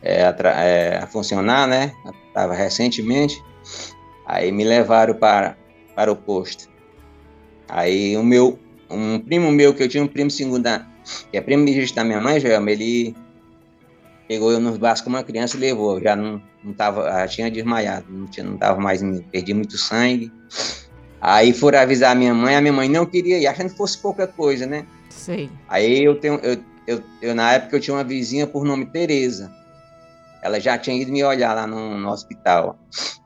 [0.02, 1.92] é, a, é, a funcionar, né?
[2.28, 3.42] Estava recentemente.
[4.26, 5.56] Aí me levaram para
[5.98, 6.70] para o posto.
[7.68, 8.56] Aí o meu,
[8.88, 10.86] um primo meu, que eu tinha um primo segunda,
[11.28, 13.16] que é primo de da minha mãe, Joelma, ele
[14.28, 16.00] pegou eu nos braços como uma criança e levou.
[16.00, 19.02] Já não, não tava, já tinha desmaiado, não, tinha, não tava mais
[19.32, 20.30] perdi muito sangue.
[21.20, 23.98] Aí foram avisar a minha mãe, a minha mãe não queria ir, achando que fosse
[23.98, 24.86] pouca coisa, né?
[25.10, 25.50] Sim.
[25.68, 29.52] Aí eu tenho, eu, eu, eu, na época eu tinha uma vizinha por nome Tereza.
[30.42, 32.78] Ela já tinha ido me olhar lá no, no hospital.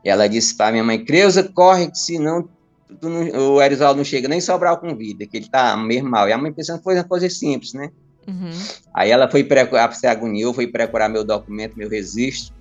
[0.03, 2.49] E ela disse para minha mãe, Creuza, corre, que senão
[3.01, 6.27] não, o Erisaldo não chega nem Sobral com vida, que ele tá mesmo mal.
[6.27, 7.89] E a mãe pensando que foi uma coisa simples, né?
[8.27, 8.51] Uhum.
[8.93, 12.53] Aí ela foi procurar, se agoniou, foi procurar meu documento, meu registro.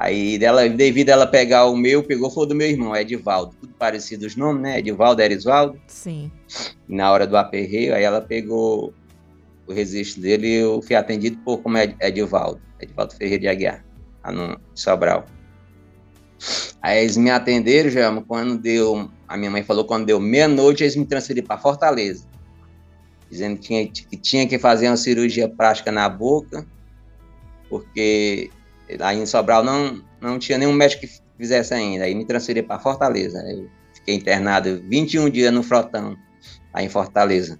[0.00, 3.54] Aí, dela, devido a ela pegar o meu, pegou, foi do meu irmão, Edivaldo.
[3.60, 4.78] Tudo parecido os nomes, né?
[4.78, 5.78] Edivaldo, Erisvaldo.
[5.86, 6.32] Sim.
[6.88, 8.94] Na hora do aperreio, aí ela pegou
[9.66, 12.58] o registro dele e eu fui atendido por como Edivaldo.
[12.80, 13.84] Edivaldo Ferreira de Aguiar,
[14.24, 15.26] lá no Sobral.
[16.80, 20.96] Aí eles me atenderam, já quando deu, a minha mãe falou quando deu meia-noite, eles
[20.96, 22.26] me transferiram para Fortaleza,
[23.28, 26.66] dizendo que tinha, que tinha que fazer uma cirurgia plástica na boca,
[27.68, 28.50] porque
[29.00, 32.04] aí em Sobral não, não tinha nenhum médico que fizesse ainda.
[32.04, 33.42] Aí me transferiram para Fortaleza.
[33.94, 36.16] Fiquei internado 21 dias no Frotão,
[36.72, 37.58] aí em Fortaleza.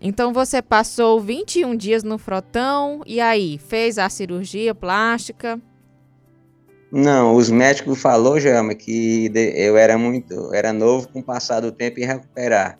[0.00, 5.60] Então você passou 21 dias no Frotão e aí fez a cirurgia plástica?
[6.90, 11.70] Não, os médicos falou, Jama, que eu era muito, era novo com o passar do
[11.70, 12.78] tempo e recuperar.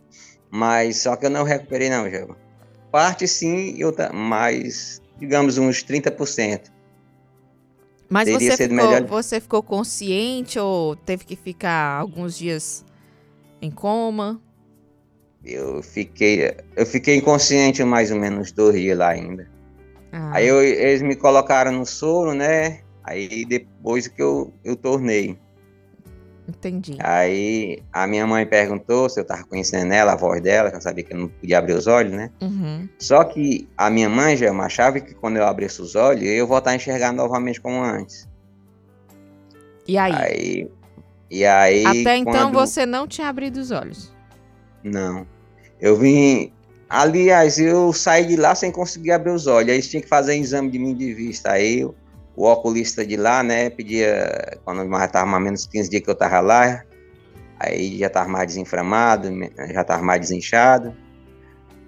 [0.50, 2.36] Mas só que eu não recuperei não, Jama.
[2.90, 6.70] Parte sim, eu mas digamos uns 30%.
[8.08, 12.84] Mas você ficou, você ficou consciente ou teve que ficar alguns dias
[13.60, 14.40] em coma?
[15.44, 19.48] Eu fiquei, eu fiquei inconsciente mais ou menos dois dias lá ainda.
[20.10, 20.30] Ah.
[20.34, 22.80] Aí eu, eles me colocaram no soro, né?
[23.04, 25.38] Aí depois que eu, eu tornei.
[26.48, 26.96] Entendi.
[27.00, 30.80] Aí a minha mãe perguntou se eu tava conhecendo ela, a voz dela, que eu
[30.80, 32.30] sabia que eu não podia abrir os olhos, né?
[32.40, 32.88] Uhum.
[32.98, 36.70] Só que a minha mãe já achava que quando eu abrisse os olhos, eu voltar
[36.70, 38.26] a enxergar novamente como antes.
[39.86, 40.14] E aí?
[40.14, 40.70] aí
[41.30, 44.12] e aí Até então você não tinha abrido os olhos?
[44.82, 45.26] Não.
[45.80, 46.52] Eu vim.
[46.88, 49.70] Aliás, eu saí de lá sem conseguir abrir os olhos.
[49.70, 51.52] Aí tinha que fazer exame de mim de vista.
[51.52, 51.94] Aí eu
[52.38, 56.08] o oculista de lá, né, pedia, quando já estava mais ou menos 15 dias que
[56.08, 56.84] eu estava lá,
[57.58, 59.28] aí já estava mais desinflamado,
[59.72, 60.96] já estava mais desinchado.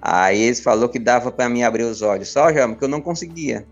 [0.03, 3.01] Aí eles falou que dava para mim abrir os olhos, só já, porque eu não
[3.01, 3.65] conseguia.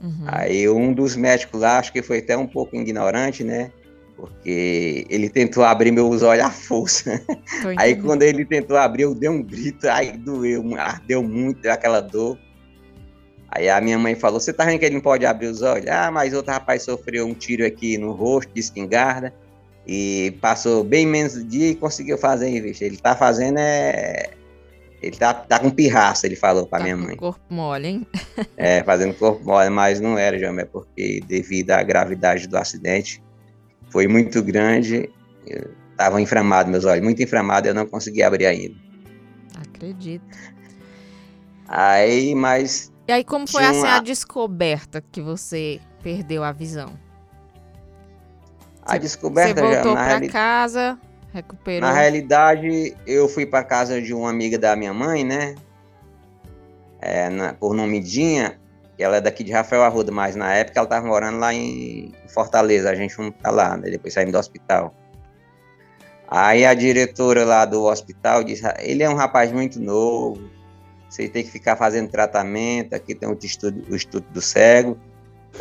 [0.00, 0.24] Uhum.
[0.26, 3.70] Aí um dos médicos lá, acho que foi até um pouco ignorante, né?
[4.16, 7.22] Porque ele tentou abrir meus olhos à força.
[7.76, 12.36] Aí quando ele tentou abrir, eu dei um grito, aí doeu, ardeu muito aquela dor.
[13.50, 15.86] Aí a minha mãe falou: Você tá vendo que ele não pode abrir os olhos?
[15.88, 19.32] Ah, mas outro rapaz sofreu um tiro aqui no rosto de espingarda
[19.86, 22.84] e passou bem menos de dia e conseguiu fazer vista.
[22.84, 24.30] Ele tá fazendo é.
[25.00, 27.16] Ele tá, tá com pirraça, ele falou pra tá minha mãe.
[27.16, 28.06] corpo mole, hein?
[28.56, 33.22] é, fazendo corpo mole, mas não era, Jamé, porque devido à gravidade do acidente,
[33.90, 35.08] foi muito grande.
[35.92, 38.74] Estavam inflamados meus olhos, muito inflamados, eu não consegui abrir ainda.
[39.56, 40.36] Acredito.
[41.68, 46.92] Aí, mas e aí, como foi assim a descoberta que você perdeu a visão?
[48.82, 50.98] A você, descoberta você voltou para casa,
[51.32, 51.80] recuperou.
[51.80, 55.54] Na realidade, eu fui para casa de uma amiga da minha mãe, né?
[57.00, 58.60] É, na, por nome Dinha.
[58.98, 62.90] Ela é daqui de Rafael Arruda, mas na época ela estava morando lá em Fortaleza.
[62.90, 63.88] A gente tá lá, né?
[63.88, 64.92] Depois saímos do hospital.
[66.26, 70.50] Aí a diretora lá do hospital disse: ah, ele é um rapaz muito novo,
[71.08, 74.98] você tem que ficar fazendo tratamento, aqui tem o estudo, o estudo do cego.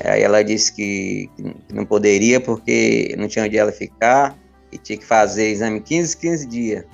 [0.03, 1.29] Aí ela disse que,
[1.71, 4.37] não poderia porque não tinha onde ela ficar
[4.71, 6.85] e tinha que fazer exame 15, 15 dias.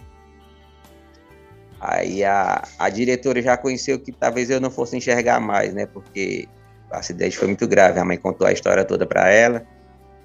[1.82, 5.86] Aí a, a diretora já conheceu que talvez eu não fosse enxergar mais, né?
[5.86, 6.48] Porque
[6.89, 8.00] o acidente foi muito grave.
[8.00, 9.66] A mãe contou a história toda para ela.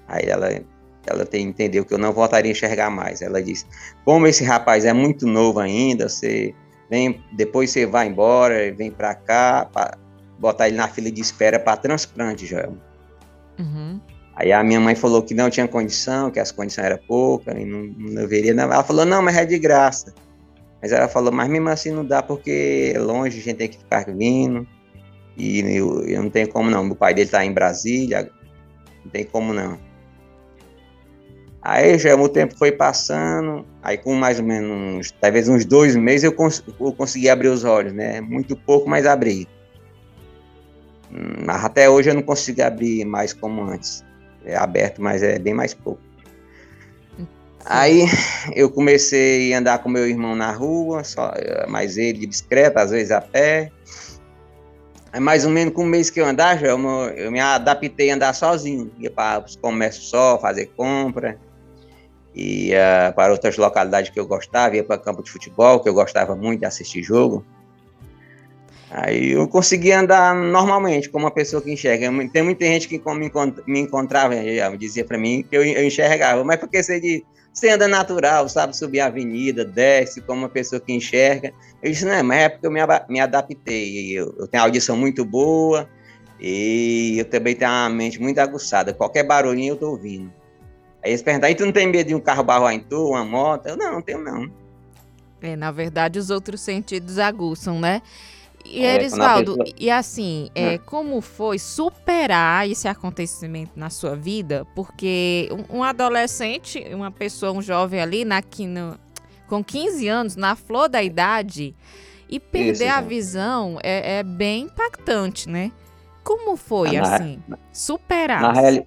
[0.07, 0.49] Aí ela,
[1.05, 3.21] ela tem, entendeu que eu não voltaria a enxergar mais.
[3.21, 3.65] Ela disse:
[4.05, 6.55] Como esse rapaz é muito novo ainda, você
[6.89, 9.97] vem, depois você vai embora, vem para cá, pra
[10.39, 12.75] botar ele na fila de espera para transplante, Joel.
[13.59, 13.99] Uhum.
[14.35, 17.65] Aí a minha mãe falou que não tinha condição, que as condições eram poucas, e
[17.65, 18.53] não, não deveria.
[18.53, 18.63] Não.
[18.63, 20.13] Ela falou, não, mas é de graça.
[20.81, 23.77] Mas ela falou, mas mesmo assim não dá porque é longe, a gente tem que
[23.77, 24.65] ficar vindo.
[25.35, 26.85] E eu, eu não tenho como não.
[26.85, 28.31] Meu pai dele está em Brasília,
[29.03, 29.77] não tem como não.
[31.61, 36.23] Aí já o tempo foi passando, aí com mais ou menos, talvez uns dois meses
[36.23, 38.21] eu, cons eu consegui abrir os olhos, né?
[38.21, 39.47] Muito pouco, mas abri.
[41.11, 44.05] Mas até hoje eu não consigo abrir mais como antes.
[44.45, 46.01] É aberto, mas é bem mais pouco.
[47.65, 48.05] Aí
[48.55, 51.33] eu comecei a andar com meu irmão na rua, só,
[51.67, 53.69] mais ele de bicicleta, às vezes a pé.
[55.11, 56.79] Aí mais ou menos com um mês que eu andava, eu,
[57.17, 58.89] eu me adaptei a andar sozinho.
[58.97, 61.37] Ia para os comércios só, fazer compra
[62.35, 66.35] ia para outras localidades que eu gostava, ia para campo de futebol, que eu gostava
[66.35, 67.45] muito de assistir jogo.
[68.91, 72.09] Aí eu conseguia andar normalmente, como uma pessoa que enxerga.
[72.29, 72.99] Tem muita gente que
[73.67, 74.33] me encontrava
[74.77, 77.23] dizia para mim que eu, enxergava, mas porque você, de,
[77.53, 81.53] você anda natural, sabe subir a avenida, desce como uma pessoa que enxerga.
[81.83, 84.17] Eu disse, não, mas é porque eu me, me adaptei.
[84.17, 85.87] Eu, eu tenho audição muito boa
[86.39, 88.91] e eu também tenho uma mente muito aguçada.
[88.91, 90.38] Qualquer barulhinho eu tô ouvindo.
[91.03, 93.23] Aí eles perguntam, aí tu não tem medo de um carro barrar em tu, uma
[93.23, 93.67] moto?
[93.67, 94.51] Eu, não, não tenho não.
[95.41, 98.01] É, na verdade, os outros sentidos aguçam, né?
[98.65, 99.75] E é, Erisvaldo, pessoa...
[99.79, 100.79] e assim, é, hum.
[100.85, 104.67] como foi superar esse acontecimento na sua vida?
[104.75, 108.99] Porque um, adolescente, uma pessoa, um jovem ali, na, no,
[109.47, 111.73] com 15 anos, na flor da idade,
[112.29, 115.71] e perder Isso, a visão é, é, bem impactante, né?
[116.21, 117.41] Como foi, na, assim,
[117.71, 118.41] superar?
[118.41, 118.85] Na, reali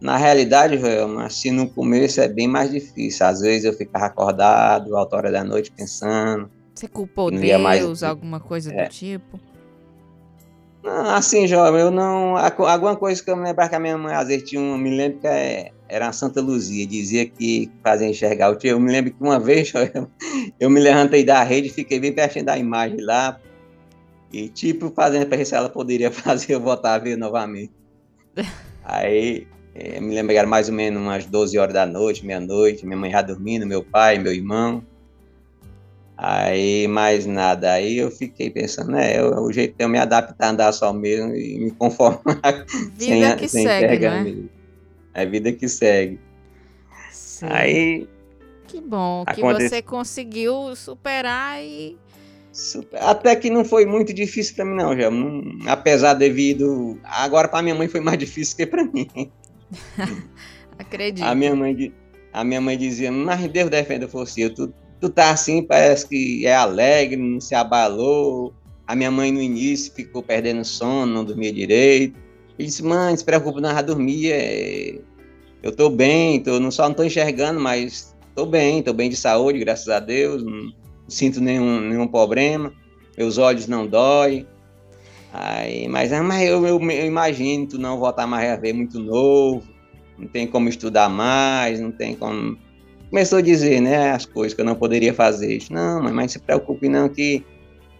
[0.00, 3.26] na realidade, Joelma, assim, no começo é bem mais difícil.
[3.26, 6.50] Às vezes eu ficava acordado, alta hora da noite, pensando.
[6.74, 8.02] Você culpou Deus, mais...
[8.02, 8.84] alguma coisa é.
[8.84, 9.38] do tipo?
[10.82, 12.36] Não, assim, jovem, eu não.
[12.36, 14.96] Alguma coisa que eu me lembro que a minha mãe às vezes tinha um, me
[14.96, 18.70] lembro que é, era a Santa Luzia, dizia que fazia enxergar o tio.
[18.70, 20.08] Eu me lembro que uma vez eu,
[20.58, 23.38] eu me levantei da rede e fiquei bem pertinho da imagem lá.
[24.32, 27.72] E tipo, fazendo para ver se ela poderia fazer eu voltar a ver novamente.
[28.82, 32.84] Aí é, me lembro que era mais ou menos umas 12 horas da noite, meia-noite,
[32.84, 34.84] minha mãe já dormindo, meu pai, meu irmão.
[36.16, 37.72] Aí, mais nada.
[37.72, 39.18] Aí eu fiquei pensando, né?
[39.18, 42.66] Eu, o jeito de eu me adaptar a andar só mesmo e me conformar.
[42.92, 44.44] Vida sem, que sem segue, né?
[45.14, 46.20] É vida que segue.
[47.10, 47.46] Sim.
[47.48, 48.08] Aí.
[48.68, 51.96] Que bom que você conseguiu superar e.
[53.00, 55.08] Até que não foi muito difícil para mim, não, já.
[55.72, 56.98] Apesar devido.
[57.02, 59.08] Agora, para minha mãe foi mais difícil que para mim.
[60.78, 61.24] Acredito.
[61.24, 61.92] A minha mãe,
[62.32, 64.48] a minha mãe dizia, mas Deus defenda você.
[64.50, 68.54] Tu, tu tá assim, parece que é alegre, não se abalou.
[68.86, 72.18] A minha mãe no início ficou perdendo sono, não dormia direito.
[72.58, 74.34] Eu disse, mãe, não se preocupe, não, já dormia.
[74.34, 74.98] É,
[75.62, 79.16] eu tô bem, tô, não só não tô enxergando, mas tô bem, tô bem de
[79.16, 80.72] saúde, graças a Deus, não
[81.08, 82.72] sinto nenhum, nenhum problema,
[83.16, 84.46] meus olhos não doem.
[85.32, 88.98] Aí, mas, ah, mas eu, eu, eu imagino tu não voltar mais a ver muito
[88.98, 89.62] novo,
[90.18, 92.58] não tem como estudar mais, não tem como
[93.10, 95.58] começou a dizer, né, as coisas que eu não poderia fazer.
[95.70, 97.44] Não, mas não se preocupe não que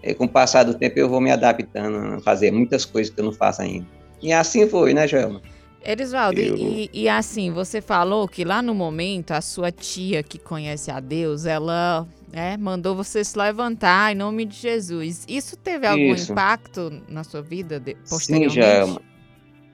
[0.03, 3.20] é, com o passar do tempo eu vou me adaptando a fazer muitas coisas que
[3.20, 3.87] eu não faço ainda.
[4.22, 5.43] E assim foi, né, Joelma?
[5.85, 6.57] Erisvaldo, eu...
[6.57, 11.01] e, e, assim, você falou que lá no momento a sua tia que conhece a
[11.01, 15.24] Deus, ela é, mandou você se levantar em nome de Jesus.
[15.28, 16.33] Isso teve algum Isso.
[16.33, 18.55] impacto na sua vida de, posteriormente?
[18.55, 19.03] Sim, Joelma.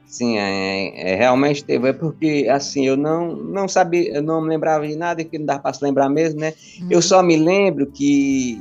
[0.06, 4.48] Sim, é, é, realmente teve, é porque assim, eu não, não sabia, eu não me
[4.48, 6.54] lembrava de nada, que não dava para se lembrar mesmo, né?
[6.80, 6.88] Uhum.
[6.90, 8.60] Eu só me lembro que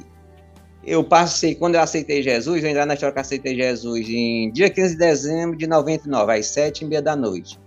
[0.84, 4.70] eu passei, quando eu aceitei Jesus, eu entrei na história que aceitei Jesus em dia
[4.70, 7.60] 15 de dezembro de 99, às sete e meia da noite.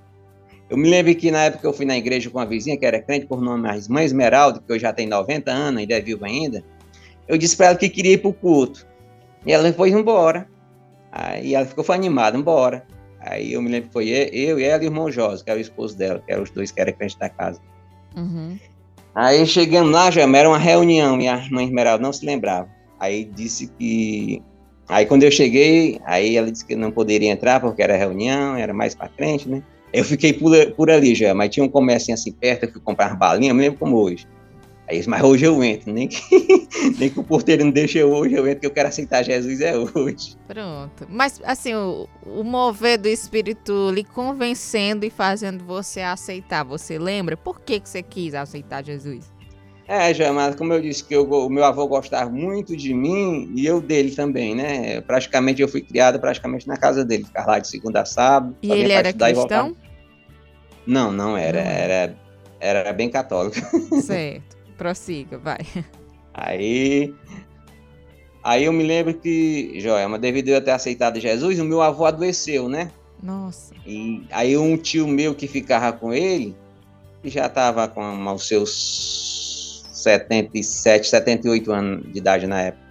[0.69, 3.01] Eu me lembro que na época eu fui na igreja com uma vizinha que era
[3.01, 6.27] crente por nome a Mãe Esmeralda, que hoje já tem 90 anos, ainda é viva
[6.27, 6.63] ainda.
[7.27, 8.87] Eu disse para ela que queria ir para o culto.
[9.47, 10.47] E ela foi embora.
[11.11, 12.85] Aí ela ficou animada, embora.
[13.21, 15.59] Aí eu me lembro que foi eu e ela e o irmão José, que era
[15.59, 17.61] o esposo dela, que eram os dois que eram crentes da casa.
[18.17, 18.59] Uhum.
[19.15, 22.69] Aí chegamos lá, já era uma reunião, e a irmã Esmeralda não se lembrava.
[23.01, 24.43] Aí disse que.
[24.89, 28.73] Aí quando eu cheguei, aí ela disse que não poderia entrar porque era reunião, era
[28.73, 29.63] mais para crente, né?
[29.93, 33.17] Eu fiquei por, por ali já, mas tinha um comércio assim perto, eu fui comprar
[33.17, 34.27] balinha, me lembro como hoje.
[34.89, 36.19] Aí mas hoje eu entro, nem que,
[36.99, 39.61] nem que o porteiro não deixe eu hoje, eu entro, que eu quero aceitar Jesus
[39.61, 40.35] é hoje.
[40.47, 41.07] Pronto.
[41.11, 47.37] Mas, assim, o, o mover do Espírito lhe convencendo e fazendo você aceitar, você lembra?
[47.37, 49.31] Por que, que você quis aceitar Jesus?
[49.89, 53.51] É, já, mas como eu disse que eu, o meu avô gostava muito de mim
[53.57, 55.01] e eu dele também, né?
[55.01, 58.55] Praticamente eu fui criado praticamente na casa dele, ficar lá de segunda a sábado.
[58.63, 59.75] E ele era cristão?
[60.87, 62.15] Não, não era, era,
[62.61, 63.57] era bem católico.
[64.03, 64.59] Certo.
[64.77, 65.61] Prossiga, vai.
[66.35, 67.15] Aí,
[68.45, 72.69] aí eu me lembro que, Joelma, devido eu ter aceitado Jesus, o meu avô adoeceu,
[72.69, 72.91] né?
[73.23, 73.75] Nossa.
[73.87, 76.55] E aí um tio meu que ficava com ele,
[77.23, 79.48] que já estava com os seus
[80.09, 82.85] 77, 78 anos de idade na época.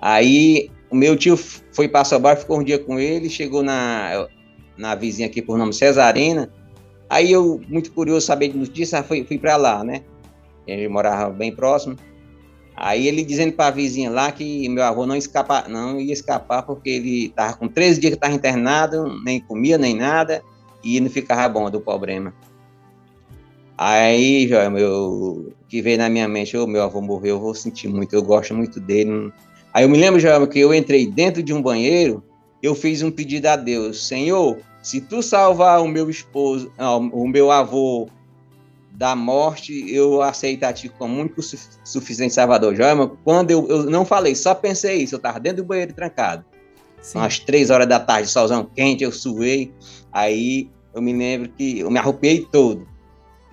[0.00, 4.28] Aí o meu tio foi para Sobar, ficou um dia com ele, chegou na,
[4.76, 6.50] na vizinha aqui por nome Cesarina.
[7.08, 10.02] Aí eu, muito curioso saber de notícia, fui, fui para lá, né?
[10.66, 11.96] ele morava bem próximo.
[12.76, 16.62] Aí ele dizendo para a vizinha lá que meu avô não escapa, não ia escapar
[16.62, 20.42] porque ele estava com 13 dias que estava internado, nem comia nem nada
[20.84, 22.34] e não ficava bom do problema.
[23.78, 27.54] Aí, já meu que veio na minha mente, o oh, meu avô morreu, eu vou
[27.54, 29.32] sentir muito, eu gosto muito dele.
[29.74, 32.22] Aí eu me lembro já que eu entrei dentro de um banheiro,
[32.62, 37.28] eu fiz um pedido a Deus, Senhor, se tu salvar o meu esposo, não, o
[37.28, 38.08] meu avô
[38.92, 41.42] da morte, eu aceito a ti como único
[41.84, 42.74] suficiente Salvador.
[42.74, 46.44] Joelma, quando eu, eu não falei, só pensei isso, eu estava dentro do banheiro trancado.
[47.02, 47.18] Sim.
[47.18, 49.72] Às três horas da tarde, solzão quente, eu suei.
[50.10, 52.86] Aí eu me lembro que eu me arrupiei todo.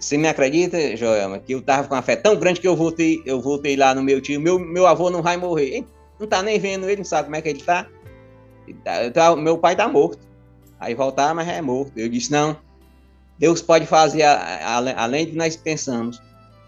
[0.03, 3.21] Você me acredita, Joelma, que eu tava com uma fé tão grande que eu voltei,
[3.25, 5.85] eu voltei lá no meu tio, meu, meu avô não vai morrer.
[6.19, 7.87] não tá nem vendo ele, não sabe como é que ele tá.
[8.67, 10.19] Então, meu pai tá morto.
[10.77, 11.93] Aí voltar, mas é morto.
[11.95, 12.57] Eu disse, não,
[13.39, 16.21] Deus pode fazer a, a, além de nós pensamos.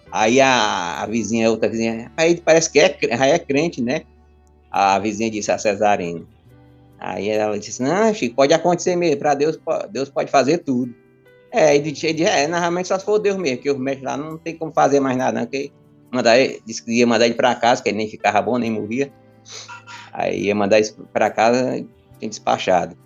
[0.10, 4.04] Aí a, a vizinha, a outra vizinha, aí parece que é, é crente, né?
[4.72, 6.26] A vizinha disse a Cesarina.
[6.98, 9.60] Aí ela disse, não, Chico, pode acontecer mesmo, para Deus,
[9.92, 10.96] Deus pode fazer tudo.
[11.56, 14.38] É, ele disse, é, normalmente só se for Deus mesmo, que os médicos lá não
[14.38, 15.72] tem como fazer mais nada, não, que
[16.12, 16.36] mandar,
[16.66, 19.10] disse que ia mandar ele para casa, que ele nem ficava bom, nem morria.
[20.12, 21.86] Aí ia mandar ele para casa,
[22.20, 22.98] tem despachado.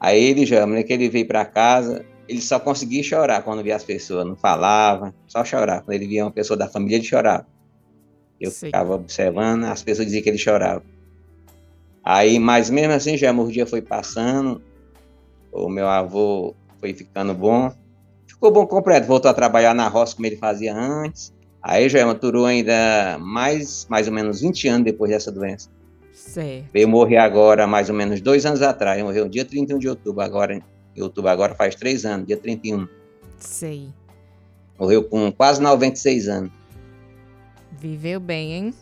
[0.00, 3.76] Aí ele já, né, que ele veio para casa, ele só conseguia chorar quando via
[3.76, 5.82] as pessoas, não falava, só chorar.
[5.82, 7.46] Quando ele via uma pessoa da família, ele chorava.
[8.40, 8.66] Eu Sim.
[8.66, 10.82] ficava observando, as pessoas diziam que ele chorava.
[12.02, 14.60] Aí, mas mesmo assim, já o dia foi passando,
[15.52, 17.72] o meu avô foi ficando bom,
[18.26, 21.34] ficou bom completo, voltou a trabalhar na roça como ele fazia antes.
[21.62, 25.68] Aí já maturou ainda mais, mais ou menos 20 anos depois dessa doença.
[26.12, 26.66] Certo.
[26.72, 30.22] Veio morrer agora, mais ou menos dois anos atrás, morreu no dia 31 de outubro,
[30.22, 30.62] agora
[30.94, 32.86] em outubro agora faz três anos, dia 31.
[33.38, 33.88] Sei.
[34.78, 36.50] Morreu com quase 96 anos.
[37.78, 38.74] Viveu bem, hein?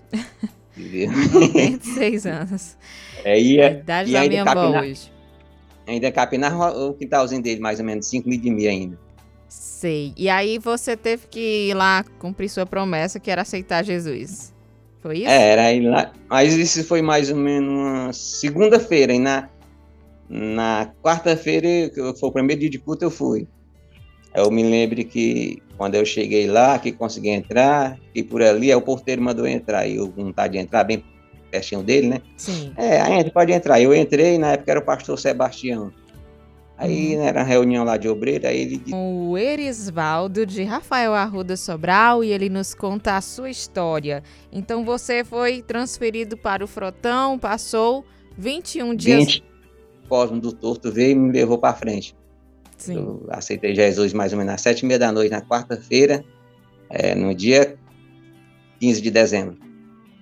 [0.77, 1.11] Viveu.
[1.33, 2.77] 96 anos.
[3.25, 5.14] É, e, a idade da minha avó hoje.
[5.87, 8.99] Ainda capinava o quintalzinho dele, mais ou menos 5 mil de mil ainda.
[9.49, 10.13] Sei.
[10.17, 14.53] E aí você teve que ir lá cumprir sua promessa, que era aceitar Jesus.
[15.01, 15.29] Foi isso?
[15.29, 16.13] É, era ir lá.
[16.29, 19.13] Mas isso foi mais ou menos uma segunda-feira.
[19.13, 19.51] E na,
[20.29, 21.69] na quarta-feira,
[22.19, 23.47] foi o primeiro dia de culto, eu fui.
[24.35, 28.77] Eu me lembro que quando eu cheguei lá, que consegui entrar, e por ali, aí
[28.77, 29.87] o porteiro mandou entrar.
[29.87, 31.05] E eu vontade de entrar bem
[31.55, 32.21] pertinho dele, né?
[32.37, 32.73] Sim.
[32.77, 33.81] É, a gente pode entrar.
[33.81, 35.93] Eu entrei, na época era o pastor Sebastião.
[36.77, 37.23] Aí uhum.
[37.23, 38.83] era uma reunião lá de obreiro, aí ele.
[38.93, 44.25] O Erisvaldo de Rafael Arruda Sobral e ele nos conta a sua história.
[44.53, 48.05] Então você foi transferido para o Frotão, passou
[48.37, 49.25] 21 dias...
[49.25, 49.45] 20
[50.09, 52.15] Cosmo do Torto veio e me levou para frente.
[52.77, 52.97] Sim.
[52.97, 56.23] Eu aceitei Jesus mais ou menos às sete e meia da noite, na quarta-feira,
[56.91, 57.79] é, no dia
[58.81, 59.57] 15 de dezembro.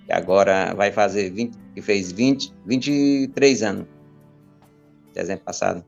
[0.07, 3.85] E agora vai fazer 20, que fez 20, 23 anos.
[5.13, 5.85] Dezembro passado.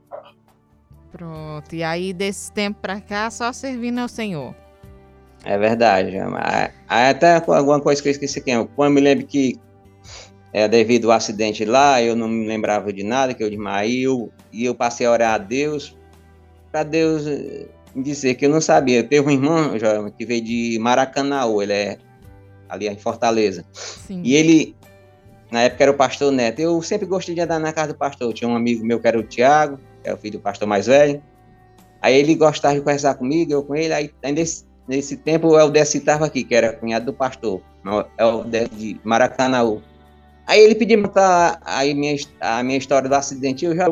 [1.11, 1.74] Pronto.
[1.74, 4.55] E aí, desse tempo para cá, só servindo ao Senhor.
[5.43, 6.18] É verdade.
[6.88, 8.51] Até alguma coisa que eu esqueci aqui.
[8.76, 9.59] Quando eu me lembro que
[10.51, 14.32] é, devido ao acidente lá, eu não me lembrava de nada, que eu aí eu,
[14.51, 15.97] e eu passei a orar a Deus,
[16.72, 19.03] para Deus eh, me dizer que eu não sabia.
[19.03, 19.78] Teve um irmão
[20.18, 21.97] que veio de Maracanã, ele é
[22.76, 23.66] ali em Fortaleza.
[23.74, 24.22] Sim.
[24.24, 24.76] E ele,
[25.52, 26.60] na época, era o pastor Neto.
[26.60, 28.34] Eu sempre gostei de andar na casa do pastor.
[28.34, 30.88] Tinha um amigo meu que era o Tiago, que é o filho do pastor mais
[30.88, 31.22] velho.
[32.02, 33.94] Aí ele gostava de conversar comigo, eu com ele.
[33.94, 37.62] Aí nesse, nesse tempo o Helder estava aqui, que era cunhado do pastor,
[38.20, 39.82] Helder de Maracanã.
[40.46, 43.66] Aí ele pediu para aí minha, a minha história do acidente.
[43.66, 43.88] Eu já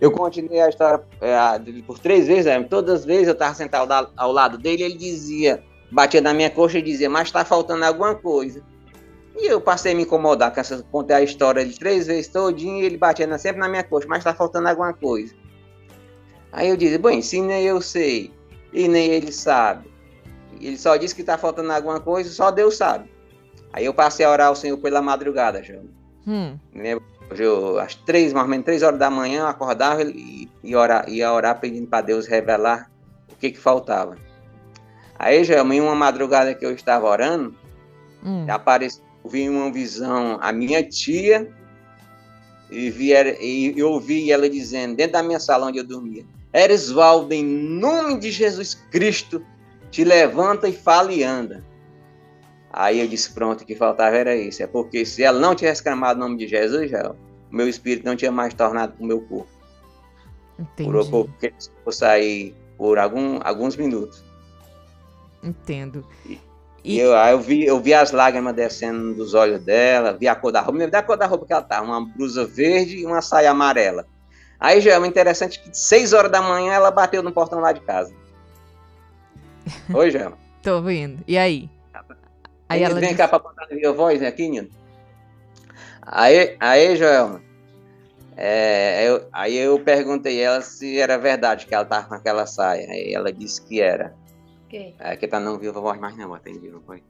[0.00, 2.46] eu continuei a história é, por três vezes.
[2.46, 2.62] Né?
[2.64, 5.62] Todas as vezes eu estava sentado ao lado dele, ele dizia,
[5.94, 8.60] batia na minha coxa e dizia, mas está faltando alguma coisa.
[9.36, 12.82] E eu passei a me incomodar com essa, contei a história de três vezes todinho
[12.82, 15.34] e ele batia sempre na minha coxa, mas está faltando alguma coisa.
[16.52, 18.32] Aí eu disse, bom, se nem eu sei
[18.72, 19.88] e nem ele sabe,
[20.60, 23.10] ele só disse que está faltando alguma coisa, só Deus sabe.
[23.72, 25.88] Aí eu passei a orar ao Senhor pela madrugada, João.
[26.26, 26.58] Hum.
[27.36, 31.08] Eu, às três, mais ou menos três horas da manhã, eu acordava e ia orar,
[31.08, 32.90] ia orar pedindo para Deus revelar
[33.32, 34.16] o que que faltava.
[35.18, 37.54] Aí, já em uma madrugada que eu estava orando,
[38.24, 38.46] hum.
[38.48, 41.48] apareceu, vi uma visão, a minha tia,
[42.70, 47.34] e, vi, e eu ouvi ela dizendo, dentro da minha sala onde eu dormia, Eresvaldo,
[47.34, 49.44] em nome de Jesus Cristo,
[49.90, 51.64] te levanta e fala e anda.
[52.72, 54.62] Aí eu disse, pronto, o que faltava era isso.
[54.62, 57.16] É porque se ela não tivesse clamado o nome de Jesus, já, o
[57.50, 59.48] meu espírito não tinha mais tornado para o meu corpo.
[60.58, 60.90] Entendi.
[60.90, 61.32] Por pouco
[61.84, 64.24] vou sair por algum, alguns minutos.
[65.44, 66.06] Entendo.
[66.24, 66.40] E,
[66.82, 66.98] e...
[66.98, 70.60] Eu, eu, vi, eu vi as lágrimas descendo dos olhos dela, vi a cor da
[70.60, 73.50] roupa, me da cor da roupa que ela tava, uma blusa verde e uma saia
[73.50, 74.06] amarela.
[74.58, 77.80] Aí já é interessante que seis horas da manhã ela bateu no portão lá de
[77.80, 78.14] casa.
[79.92, 80.38] Oi, Gelma.
[80.62, 81.22] Tô vendo.
[81.26, 81.68] E aí?
[82.68, 83.16] Aí ela vem disse...
[83.16, 84.68] cá para botar a minha voz né, aqui, Nino.
[86.00, 87.40] Aí, aí Joel,
[88.36, 92.88] é, eu, aí eu perguntei ela se era verdade que ela tava com aquela saia.
[92.90, 94.14] Aí ela disse que era.
[94.74, 94.92] Okay.
[94.98, 97.00] É que tá não viu a voz mais não, aí viva voz.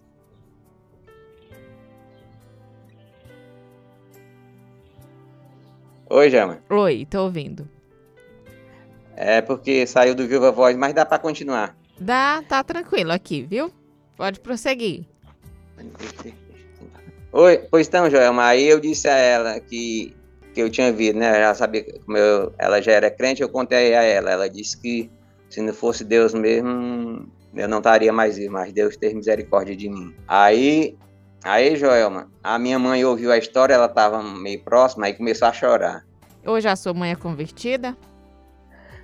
[6.11, 6.63] Oi, Jama.
[6.69, 7.67] Oi, tô ouvindo.
[9.17, 11.75] É porque saiu do Viva Voz, mas dá para continuar.
[11.99, 13.73] Dá, tá tranquilo aqui, viu?
[14.17, 15.07] Pode prosseguir.
[17.33, 20.15] Oi, pois então, Joelma, aí eu disse a ela que,
[20.53, 21.33] que eu tinha visto, né?
[21.41, 24.31] Já sabia como eu, ela já era crente, eu contei a ela.
[24.31, 25.11] Ela disse que
[25.49, 29.89] se não fosse Deus mesmo, eu não estaria mais vivo, mas Deus teve misericórdia de
[29.89, 30.15] mim.
[30.27, 30.97] Aí,
[31.43, 35.53] aí, Joelma, a minha mãe ouviu a história, ela estava meio próxima, aí começou a
[35.53, 36.05] chorar.
[36.45, 37.97] Hoje a sua mãe é convertida?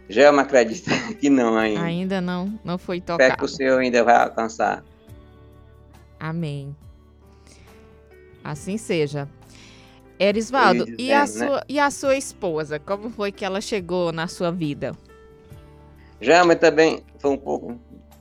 [0.08, 0.90] Joelma acredita
[1.20, 1.82] que não ainda.
[1.82, 3.22] Ainda não, não foi tocado.
[3.22, 4.84] Espero que o Senhor ainda vai alcançar.
[6.18, 6.74] Amém.
[8.42, 9.28] Assim seja.
[10.18, 11.26] Erisvaldo, e, a né?
[11.26, 12.78] sua, e a sua esposa?
[12.78, 14.94] Como foi que ela chegou na sua vida?
[16.20, 17.80] Já, mas também foi um pouco,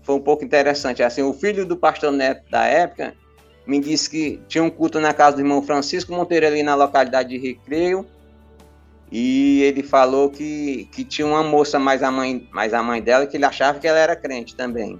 [0.09, 1.03] foi um pouco interessante.
[1.03, 3.13] Assim, o filho do pastor Neto da época
[3.67, 7.29] me disse que tinha um culto na casa do irmão Francisco Monteiro ali na localidade
[7.29, 8.03] de Recreio.
[9.11, 13.27] E ele falou que, que tinha uma moça mais a mãe, mais a mãe dela
[13.27, 14.99] que ele achava que ela era crente também.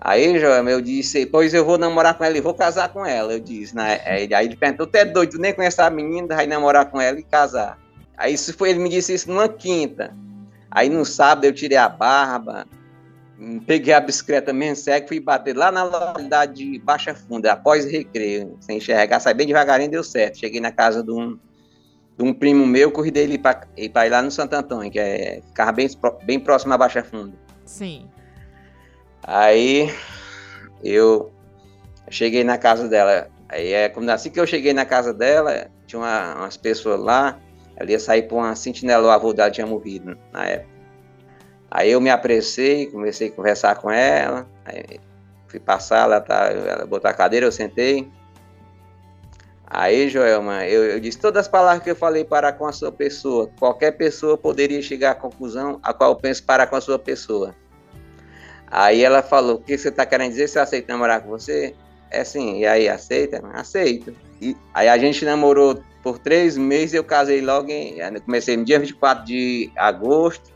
[0.00, 3.32] Aí, Joel, eu disse, pois eu vou namorar com ela e vou casar com ela.
[3.32, 4.00] Eu disse, né?
[4.04, 7.16] Aí ele perguntou, tu é doido, tu nem conhece a menina, vai namorar com ela
[7.20, 7.78] e casar.
[8.16, 10.12] Aí isso foi, ele me disse isso numa quinta.
[10.68, 12.66] Aí no sábado eu tirei a barba,
[13.66, 18.56] peguei a bicicleta mesmo seco, fui bater lá na localidade de Baixa Funda, após recreio,
[18.60, 20.38] sem enxergar, saí bem devagarinho, deu certo.
[20.38, 21.38] Cheguei na casa de um,
[22.16, 25.72] de um primo meu, corri dele para ir lá no Santo Antônio, que é, ficava
[25.72, 25.88] bem,
[26.24, 27.34] bem próximo à Baixa Funda.
[27.64, 28.08] Sim.
[29.22, 29.92] Aí
[30.82, 31.30] eu
[32.08, 33.28] cheguei na casa dela.
[33.48, 37.38] Aí é como assim que eu cheguei na casa dela, tinha uma, umas pessoas lá,
[37.76, 40.75] ela ia sair para uma sentinela, o avô dela tinha morrido na época.
[41.70, 44.46] Aí eu me apressei, comecei a conversar com ela,
[45.48, 48.10] fui passar, ela, tá, ela botou a cadeira, eu sentei.
[49.68, 52.92] Aí, Joelma, eu, eu, disse todas as palavras que eu falei para com a sua
[52.92, 53.50] pessoa.
[53.58, 57.52] Qualquer pessoa poderia chegar à conclusão a qual eu penso para com a sua pessoa.
[58.68, 60.48] Aí ela falou: O que você está querendo dizer?
[60.48, 61.74] Você aceita namorar com você?
[62.10, 62.60] É sim.
[62.60, 63.42] E aí, aceita?
[63.54, 64.14] Aceito.
[64.40, 66.94] E aí a gente namorou por três meses.
[66.94, 67.98] Eu casei logo em.
[68.24, 70.55] Comecei no dia 24 de agosto.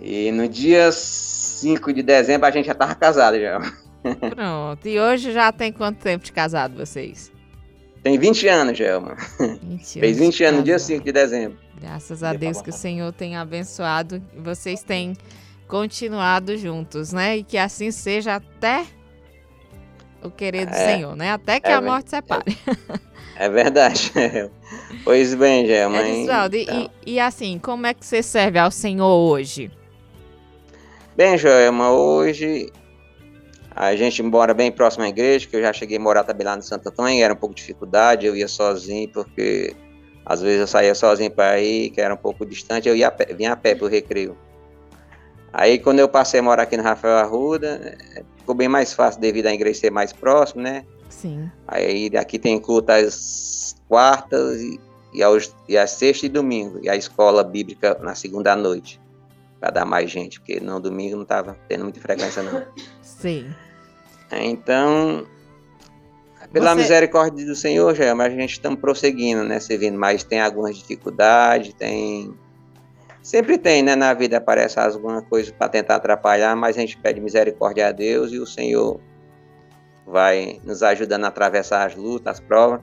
[0.00, 3.60] E no dia 5 de dezembro a gente já estava casado já.
[4.02, 4.86] Pronto.
[4.86, 7.32] E hoje já tem quanto tempo de casado vocês?
[8.02, 9.16] Tem 20 anos, Gelma.
[9.62, 11.58] 20 Fez 20 anos no dia 5 de dezembro.
[11.80, 14.22] Graças a Deus que o Senhor tem abençoado.
[14.36, 15.16] Vocês têm
[15.66, 17.38] continuado juntos, né?
[17.38, 18.84] E que assim seja até
[20.22, 21.32] o querido é, Senhor, né?
[21.32, 22.56] Até que é, a morte separe.
[23.36, 24.12] É, é verdade.
[25.04, 26.00] pois bem, Gelma.
[26.02, 26.90] Edivaldo, então.
[27.04, 29.70] e, e assim, como é que você serve ao Senhor hoje?
[31.18, 32.70] Bem, Joelma, hoje
[33.74, 36.54] a gente mora bem próximo à igreja, que eu já cheguei a morar também lá
[36.54, 39.74] no Santo Antônio, era um pouco de dificuldade, eu ia sozinho, porque
[40.24, 43.52] às vezes eu saía sozinho para ir, que era um pouco distante, eu ia vinha
[43.52, 44.38] a pé para o recreio.
[45.52, 47.98] Aí quando eu passei a morar aqui no Rafael Arruda,
[48.36, 50.84] ficou bem mais fácil devido à igreja ser mais próximo, né?
[51.08, 51.50] Sim.
[51.66, 54.78] Aí aqui tem culto às quartas e,
[55.14, 59.00] e, aos, e às sexta e domingo, e a escola bíblica na segunda noite,
[59.60, 62.64] para dar mais gente, porque no domingo não estava tendo muita frequência não.
[63.02, 63.52] Sim.
[64.30, 65.26] Então,
[66.52, 66.82] pela Você...
[66.82, 71.72] misericórdia do Senhor, já, mas a gente estamos prosseguindo, né, servindo, mas tem algumas dificuldades,
[71.74, 72.34] tem
[73.28, 73.94] Sempre tem, né?
[73.94, 78.32] Na vida aparece alguma coisa para tentar atrapalhar, mas a gente pede misericórdia a Deus
[78.32, 78.98] e o Senhor
[80.06, 82.80] vai nos ajudando a atravessar as lutas, as provas.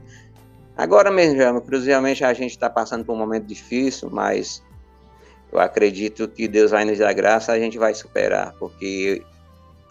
[0.78, 4.64] Agora mesmo, já, crucialmente, a gente está passando por um momento difícil, mas
[5.56, 9.24] eu acredito que Deus vai nos dar graça, a gente vai superar, porque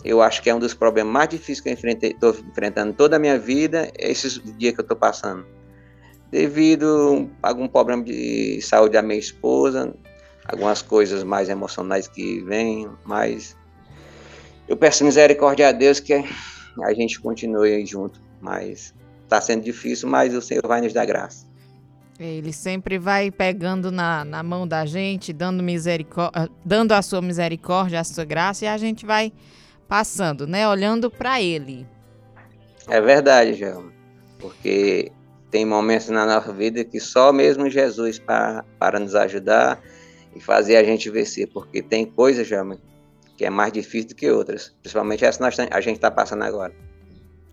[0.04, 3.18] eu acho que é um dos problemas mais difíceis que eu estou enfrentando toda a
[3.18, 5.46] minha vida, esses dias que eu estou passando.
[6.30, 9.94] Devido a algum problema de saúde da minha esposa,
[10.46, 13.56] algumas coisas mais emocionais que vêm, mas
[14.68, 20.34] eu peço misericórdia a Deus que a gente continue junto, mas está sendo difícil, mas
[20.34, 21.46] o Senhor vai nos dar graça.
[22.18, 28.00] Ele sempre vai pegando na, na mão da gente, dando, misericórdia, dando a sua misericórdia,
[28.00, 29.32] a sua graça, e a gente vai
[29.88, 30.68] passando, né?
[30.68, 31.86] Olhando para Ele.
[32.88, 33.90] É verdade, João.
[34.38, 35.10] Porque
[35.50, 39.80] tem momentos na nossa vida que só mesmo Jesus para, para nos ajudar
[40.34, 42.64] e fazer a gente vencer, porque tem coisas, já
[43.36, 46.74] que é mais difícil do que outras, principalmente essa que a gente está passando agora.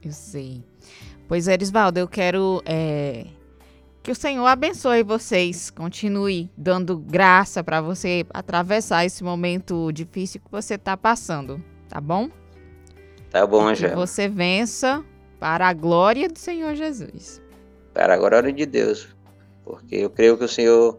[0.03, 0.63] Eu sei.
[1.27, 3.25] Pois, Erisvaldo, eu quero é,
[4.03, 10.51] que o Senhor abençoe vocês, continue dando graça para você atravessar esse momento difícil que
[10.51, 12.29] você está passando, tá bom?
[13.29, 13.93] Tá bom, Angela.
[13.93, 15.05] Que você vença
[15.39, 17.41] para a glória do Senhor Jesus.
[17.93, 19.07] Para a glória de Deus,
[19.63, 20.97] porque eu creio que o Senhor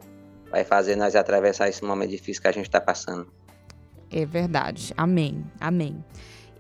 [0.51, 3.27] vai fazer nós atravessar esse momento difícil que a gente está passando.
[4.11, 4.93] É verdade.
[4.97, 5.45] Amém.
[5.59, 6.05] Amém.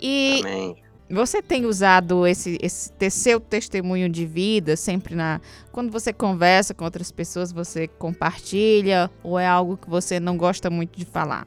[0.00, 0.82] E Amém.
[1.12, 5.42] Você tem usado esse, esse ter seu testemunho de vida sempre na.
[5.70, 9.10] Quando você conversa com outras pessoas, você compartilha?
[9.22, 11.46] Ou é algo que você não gosta muito de falar?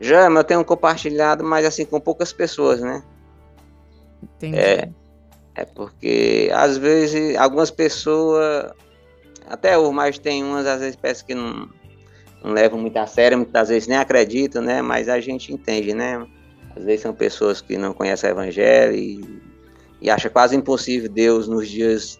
[0.00, 3.04] Já, eu tenho compartilhado, mas assim, com poucas pessoas, né?
[4.20, 4.58] Entendi.
[4.58, 4.88] É,
[5.54, 8.72] é porque às vezes algumas pessoas,
[9.46, 11.68] até o mas tem umas às vezes parece que não,
[12.42, 14.82] não levam muito a sério, muitas vezes nem acreditam, né?
[14.82, 16.26] Mas a gente entende, né?
[16.76, 19.40] Às vezes são pessoas que não conhecem o evangelho e,
[20.00, 22.18] e acha quase impossível Deus nos dias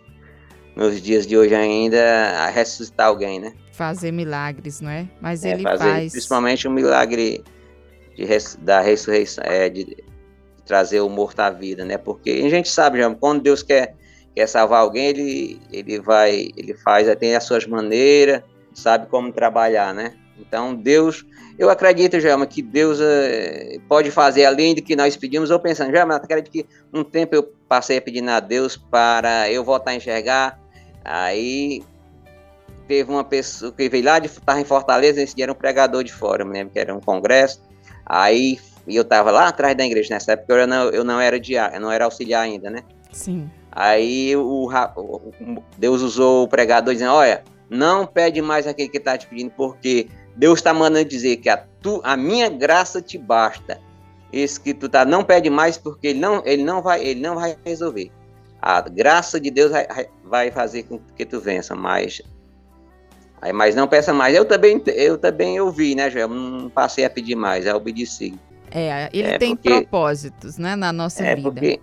[0.76, 3.54] nos dias de hoje ainda ressuscitar alguém, né?
[3.72, 5.08] Fazer milagres, não é?
[5.20, 6.12] Mas é, ele fazer, faz.
[6.12, 7.44] Principalmente o um milagre
[8.16, 8.26] de,
[8.58, 9.96] da ressurreição, é, de,
[10.64, 11.96] trazer o morto à vida, né?
[11.96, 13.94] Porque a gente sabe, já, quando Deus quer,
[14.34, 18.42] quer salvar alguém, ele, ele vai, ele faz, tem as suas maneiras,
[18.72, 20.14] sabe como trabalhar, né?
[20.38, 21.24] Então, Deus,
[21.58, 25.50] eu acredito, Gelma, que Deus é, pode fazer além do que nós pedimos.
[25.50, 29.62] Eu pensando, Gelma, eu acredito que um tempo eu passei pedindo a Deus para eu
[29.62, 30.58] voltar a enxergar.
[31.04, 31.82] Aí
[32.88, 36.02] teve uma pessoa que veio lá de estar em Fortaleza, esse dia era um pregador
[36.02, 37.62] de fora, eu me lembro que era um congresso.
[38.04, 41.76] Aí eu estava lá atrás da igreja nessa época, eu não, eu não era diário,
[41.76, 42.80] eu não era auxiliar ainda, né?
[43.12, 43.50] Sim.
[43.70, 49.16] Aí o, o Deus usou o pregador dizendo, olha, não pede mais aquele que está
[49.16, 53.80] te pedindo, porque Deus está mandando dizer que a, tu, a minha graça te basta.
[54.32, 57.36] Esse que tu tá, não pede mais porque ele não, ele não vai, ele não
[57.36, 58.10] vai resolver.
[58.60, 59.86] A graça de Deus vai,
[60.24, 62.20] vai fazer com que tu vença, mas
[63.40, 64.34] aí, mas não peça mais.
[64.34, 66.28] Eu também, eu também ouvi, né, Joel?
[66.28, 68.34] Não passei a pedir mais, eu obedeci.
[68.72, 71.50] É, ele é tem porque, propósitos, né, na nossa é vida.
[71.50, 71.80] Porque,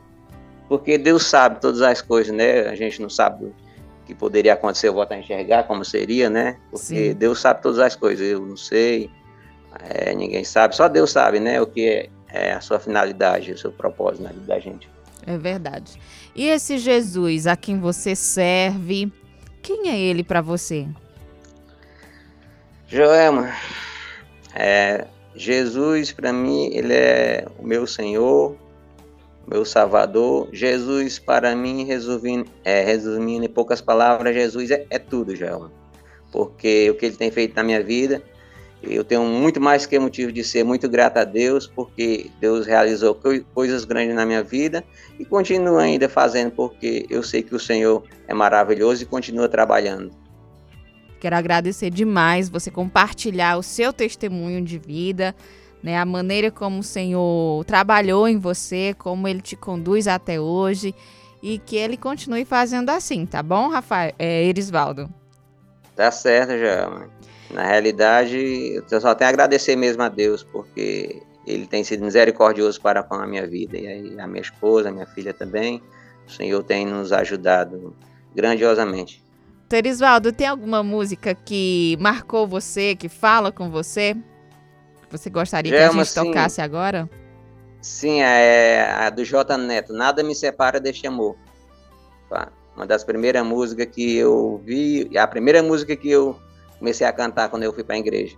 [0.67, 2.67] porque Deus sabe todas as coisas, né?
[2.67, 3.53] A gente não sabe
[4.11, 6.57] que poderia acontecer, eu voltar a enxergar como seria, né?
[6.69, 7.13] Porque Sim.
[7.13, 9.09] Deus sabe todas as coisas, eu não sei,
[9.89, 11.61] é, ninguém sabe, só Deus sabe, né?
[11.61, 14.89] O que é, é, a sua finalidade, o seu propósito na vida da gente.
[15.25, 15.93] É verdade.
[16.35, 19.11] E esse Jesus a quem você serve,
[19.61, 20.87] quem é ele para você?
[22.87, 23.53] Joelma,
[24.53, 28.57] é, Jesus para mim, ele é o meu Senhor,
[29.47, 30.49] meu Salvador.
[30.51, 35.71] Jesus, para mim, resumindo, é, resumindo em poucas palavras, Jesus é, é tudo, João.
[36.31, 38.23] Porque o que ele tem feito na minha vida,
[38.81, 43.19] eu tenho muito mais que motivo de ser muito grato a Deus, porque Deus realizou
[43.53, 44.83] coisas grandes na minha vida
[45.19, 50.11] e continua ainda fazendo, porque eu sei que o Senhor é maravilhoso e continua trabalhando.
[51.19, 55.35] Quero agradecer demais você compartilhar o seu testemunho de vida
[55.83, 55.97] né?
[55.97, 60.93] A maneira como o Senhor trabalhou em você, como ele te conduz até hoje
[61.41, 64.13] e que ele continue fazendo assim, tá bom, Rafael?
[64.19, 65.09] É, Erisvaldo.
[65.95, 67.07] Tá certo, já.
[67.49, 72.79] Na realidade, eu só tenho a agradecer mesmo a Deus, porque ele tem sido misericordioso
[72.79, 73.77] para com a minha vida.
[73.77, 75.81] E aí, a minha esposa, a minha filha também.
[76.27, 77.93] O Senhor tem nos ajudado
[78.33, 79.21] grandiosamente.
[79.67, 84.15] Terisvaldo, tem alguma música que marcou você, que fala com você?
[85.11, 87.09] Você gostaria que a gente tocasse agora?
[87.81, 91.35] Sim, é a do J Neto, Nada Me Separa deste Amor.
[92.75, 96.39] Uma das primeiras músicas que eu vi, a primeira música que eu
[96.79, 98.37] comecei a cantar quando eu fui para a igreja.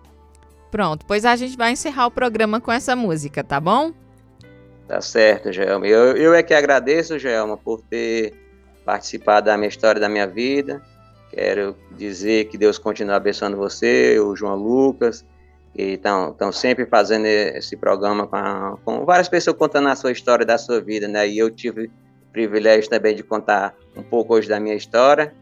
[0.71, 3.93] Pronto, pois a gente vai encerrar o programa com essa música, tá bom?
[4.87, 5.85] Tá certo, Gelma.
[5.85, 8.33] Eu, eu é que agradeço, Gelma, por ter
[8.83, 10.81] participado da minha história, da minha vida.
[11.29, 15.25] Quero dizer que Deus continue abençoando você, o João Lucas,
[15.75, 20.57] e estão sempre fazendo esse programa com, com, várias pessoas contando a sua história da
[20.57, 21.27] sua vida, né?
[21.27, 25.33] E eu tive o privilégio também de contar um pouco hoje da minha história.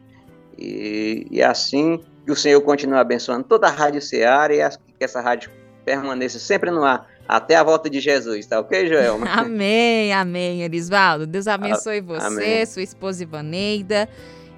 [0.57, 4.59] E, e assim que o Senhor continue abençoando toda a Rádio Ceará e
[4.97, 5.51] que essa rádio
[5.83, 9.19] permaneça sempre no ar até a volta de Jesus, tá ok, Joel?
[9.27, 11.25] amém, amém, Elisvaldo.
[11.25, 12.65] Deus abençoe ah, você, amém.
[12.65, 14.07] sua esposa Ivaneida.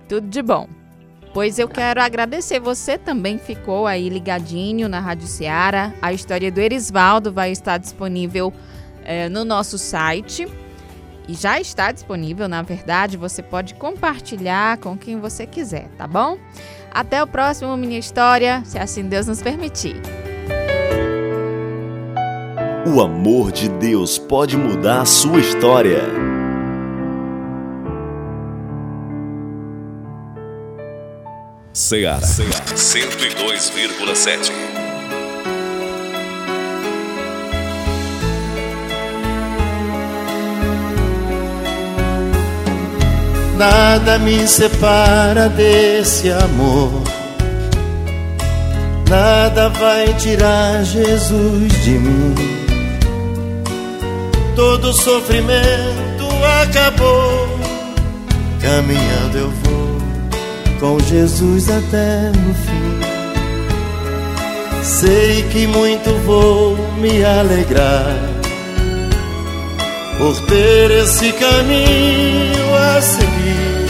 [0.09, 0.67] Tudo de bom.
[1.33, 2.59] Pois eu quero agradecer.
[2.59, 5.91] Você também ficou aí ligadinho na Rádio Ceará.
[6.01, 8.53] A história do Erisvaldo vai estar disponível
[9.03, 10.47] é, no nosso site.
[11.27, 13.17] E já está disponível, na verdade.
[13.17, 16.37] Você pode compartilhar com quem você quiser, tá bom?
[16.91, 19.95] Até o próximo Minha História, se assim Deus nos permitir.
[22.85, 26.32] O amor de Deus pode mudar a sua história.
[31.73, 32.21] Ceará.
[32.21, 34.51] 102,7.
[43.57, 47.01] Nada me separa desse amor.
[49.09, 52.35] Nada vai tirar Jesus de mim.
[54.55, 56.27] todo sofrimento
[56.61, 57.49] acabou.
[58.61, 59.82] Caminhando eu vou
[60.83, 62.99] com Jesus até no fim.
[64.83, 68.17] Sei que muito vou me alegrar
[70.17, 73.87] por ter esse caminho a seguir.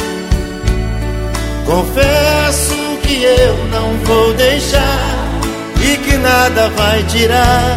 [1.66, 5.32] Confesso que eu não vou deixar
[5.82, 7.76] e que nada vai tirar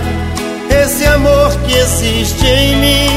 [0.69, 3.09] esse amor que existe em mim.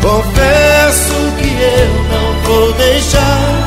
[0.00, 3.59] Confesso que eu não vou deixar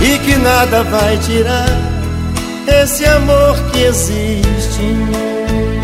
[0.00, 1.68] e que nada vai tirar
[2.82, 5.80] esse amor que existe em mim.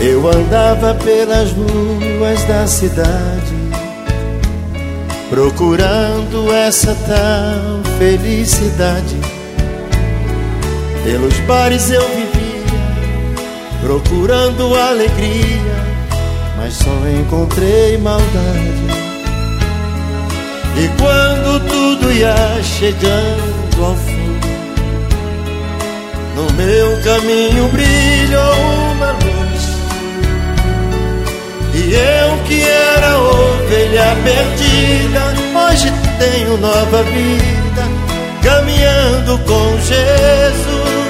[0.00, 3.62] Eu andava pelas ruas da cidade
[5.32, 9.16] procurando essa tal felicidade.
[11.04, 12.42] Pelos bares eu vivia
[13.82, 15.76] procurando alegria,
[16.56, 19.01] mas só encontrei maldade.
[20.74, 24.40] E quando tudo ia chegando ao fim,
[26.34, 28.54] no meu caminho brilhou
[28.92, 29.42] uma luz.
[31.74, 37.82] E eu que era ovelha perdida, hoje tenho nova vida,
[38.42, 41.02] caminhando com Jesus.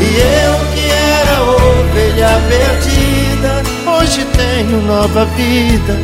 [0.00, 5.96] E eu que era ovelha perdida, hoje tenho nova vida,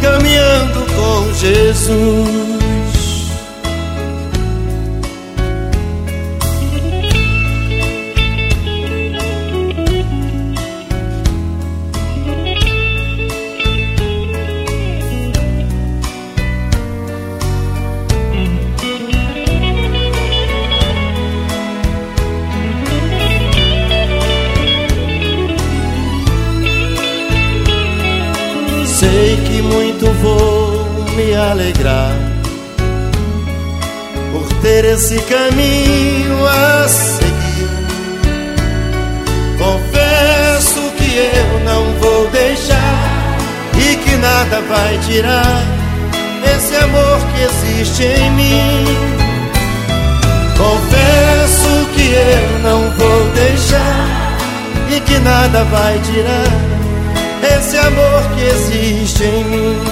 [0.00, 2.51] caminhando com Jesus.
[31.62, 32.12] Alegrar
[34.32, 37.68] por ter esse caminho a seguir.
[39.58, 43.38] Confesso que eu não vou deixar
[43.78, 45.62] e que nada vai tirar
[46.56, 48.84] esse amor que existe em mim.
[50.56, 54.36] Confesso que eu não vou deixar
[54.90, 59.91] e que nada vai tirar esse amor que existe em mim.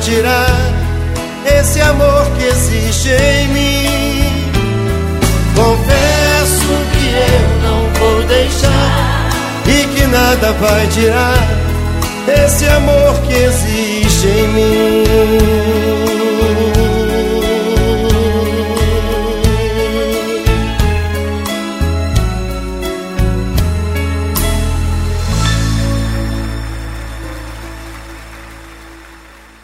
[0.00, 0.56] Tirar
[1.44, 4.50] esse amor que existe em mim.
[5.54, 9.30] Confesso que eu não vou deixar
[9.66, 11.48] e que nada vai tirar
[12.44, 15.89] esse amor que existe em mim.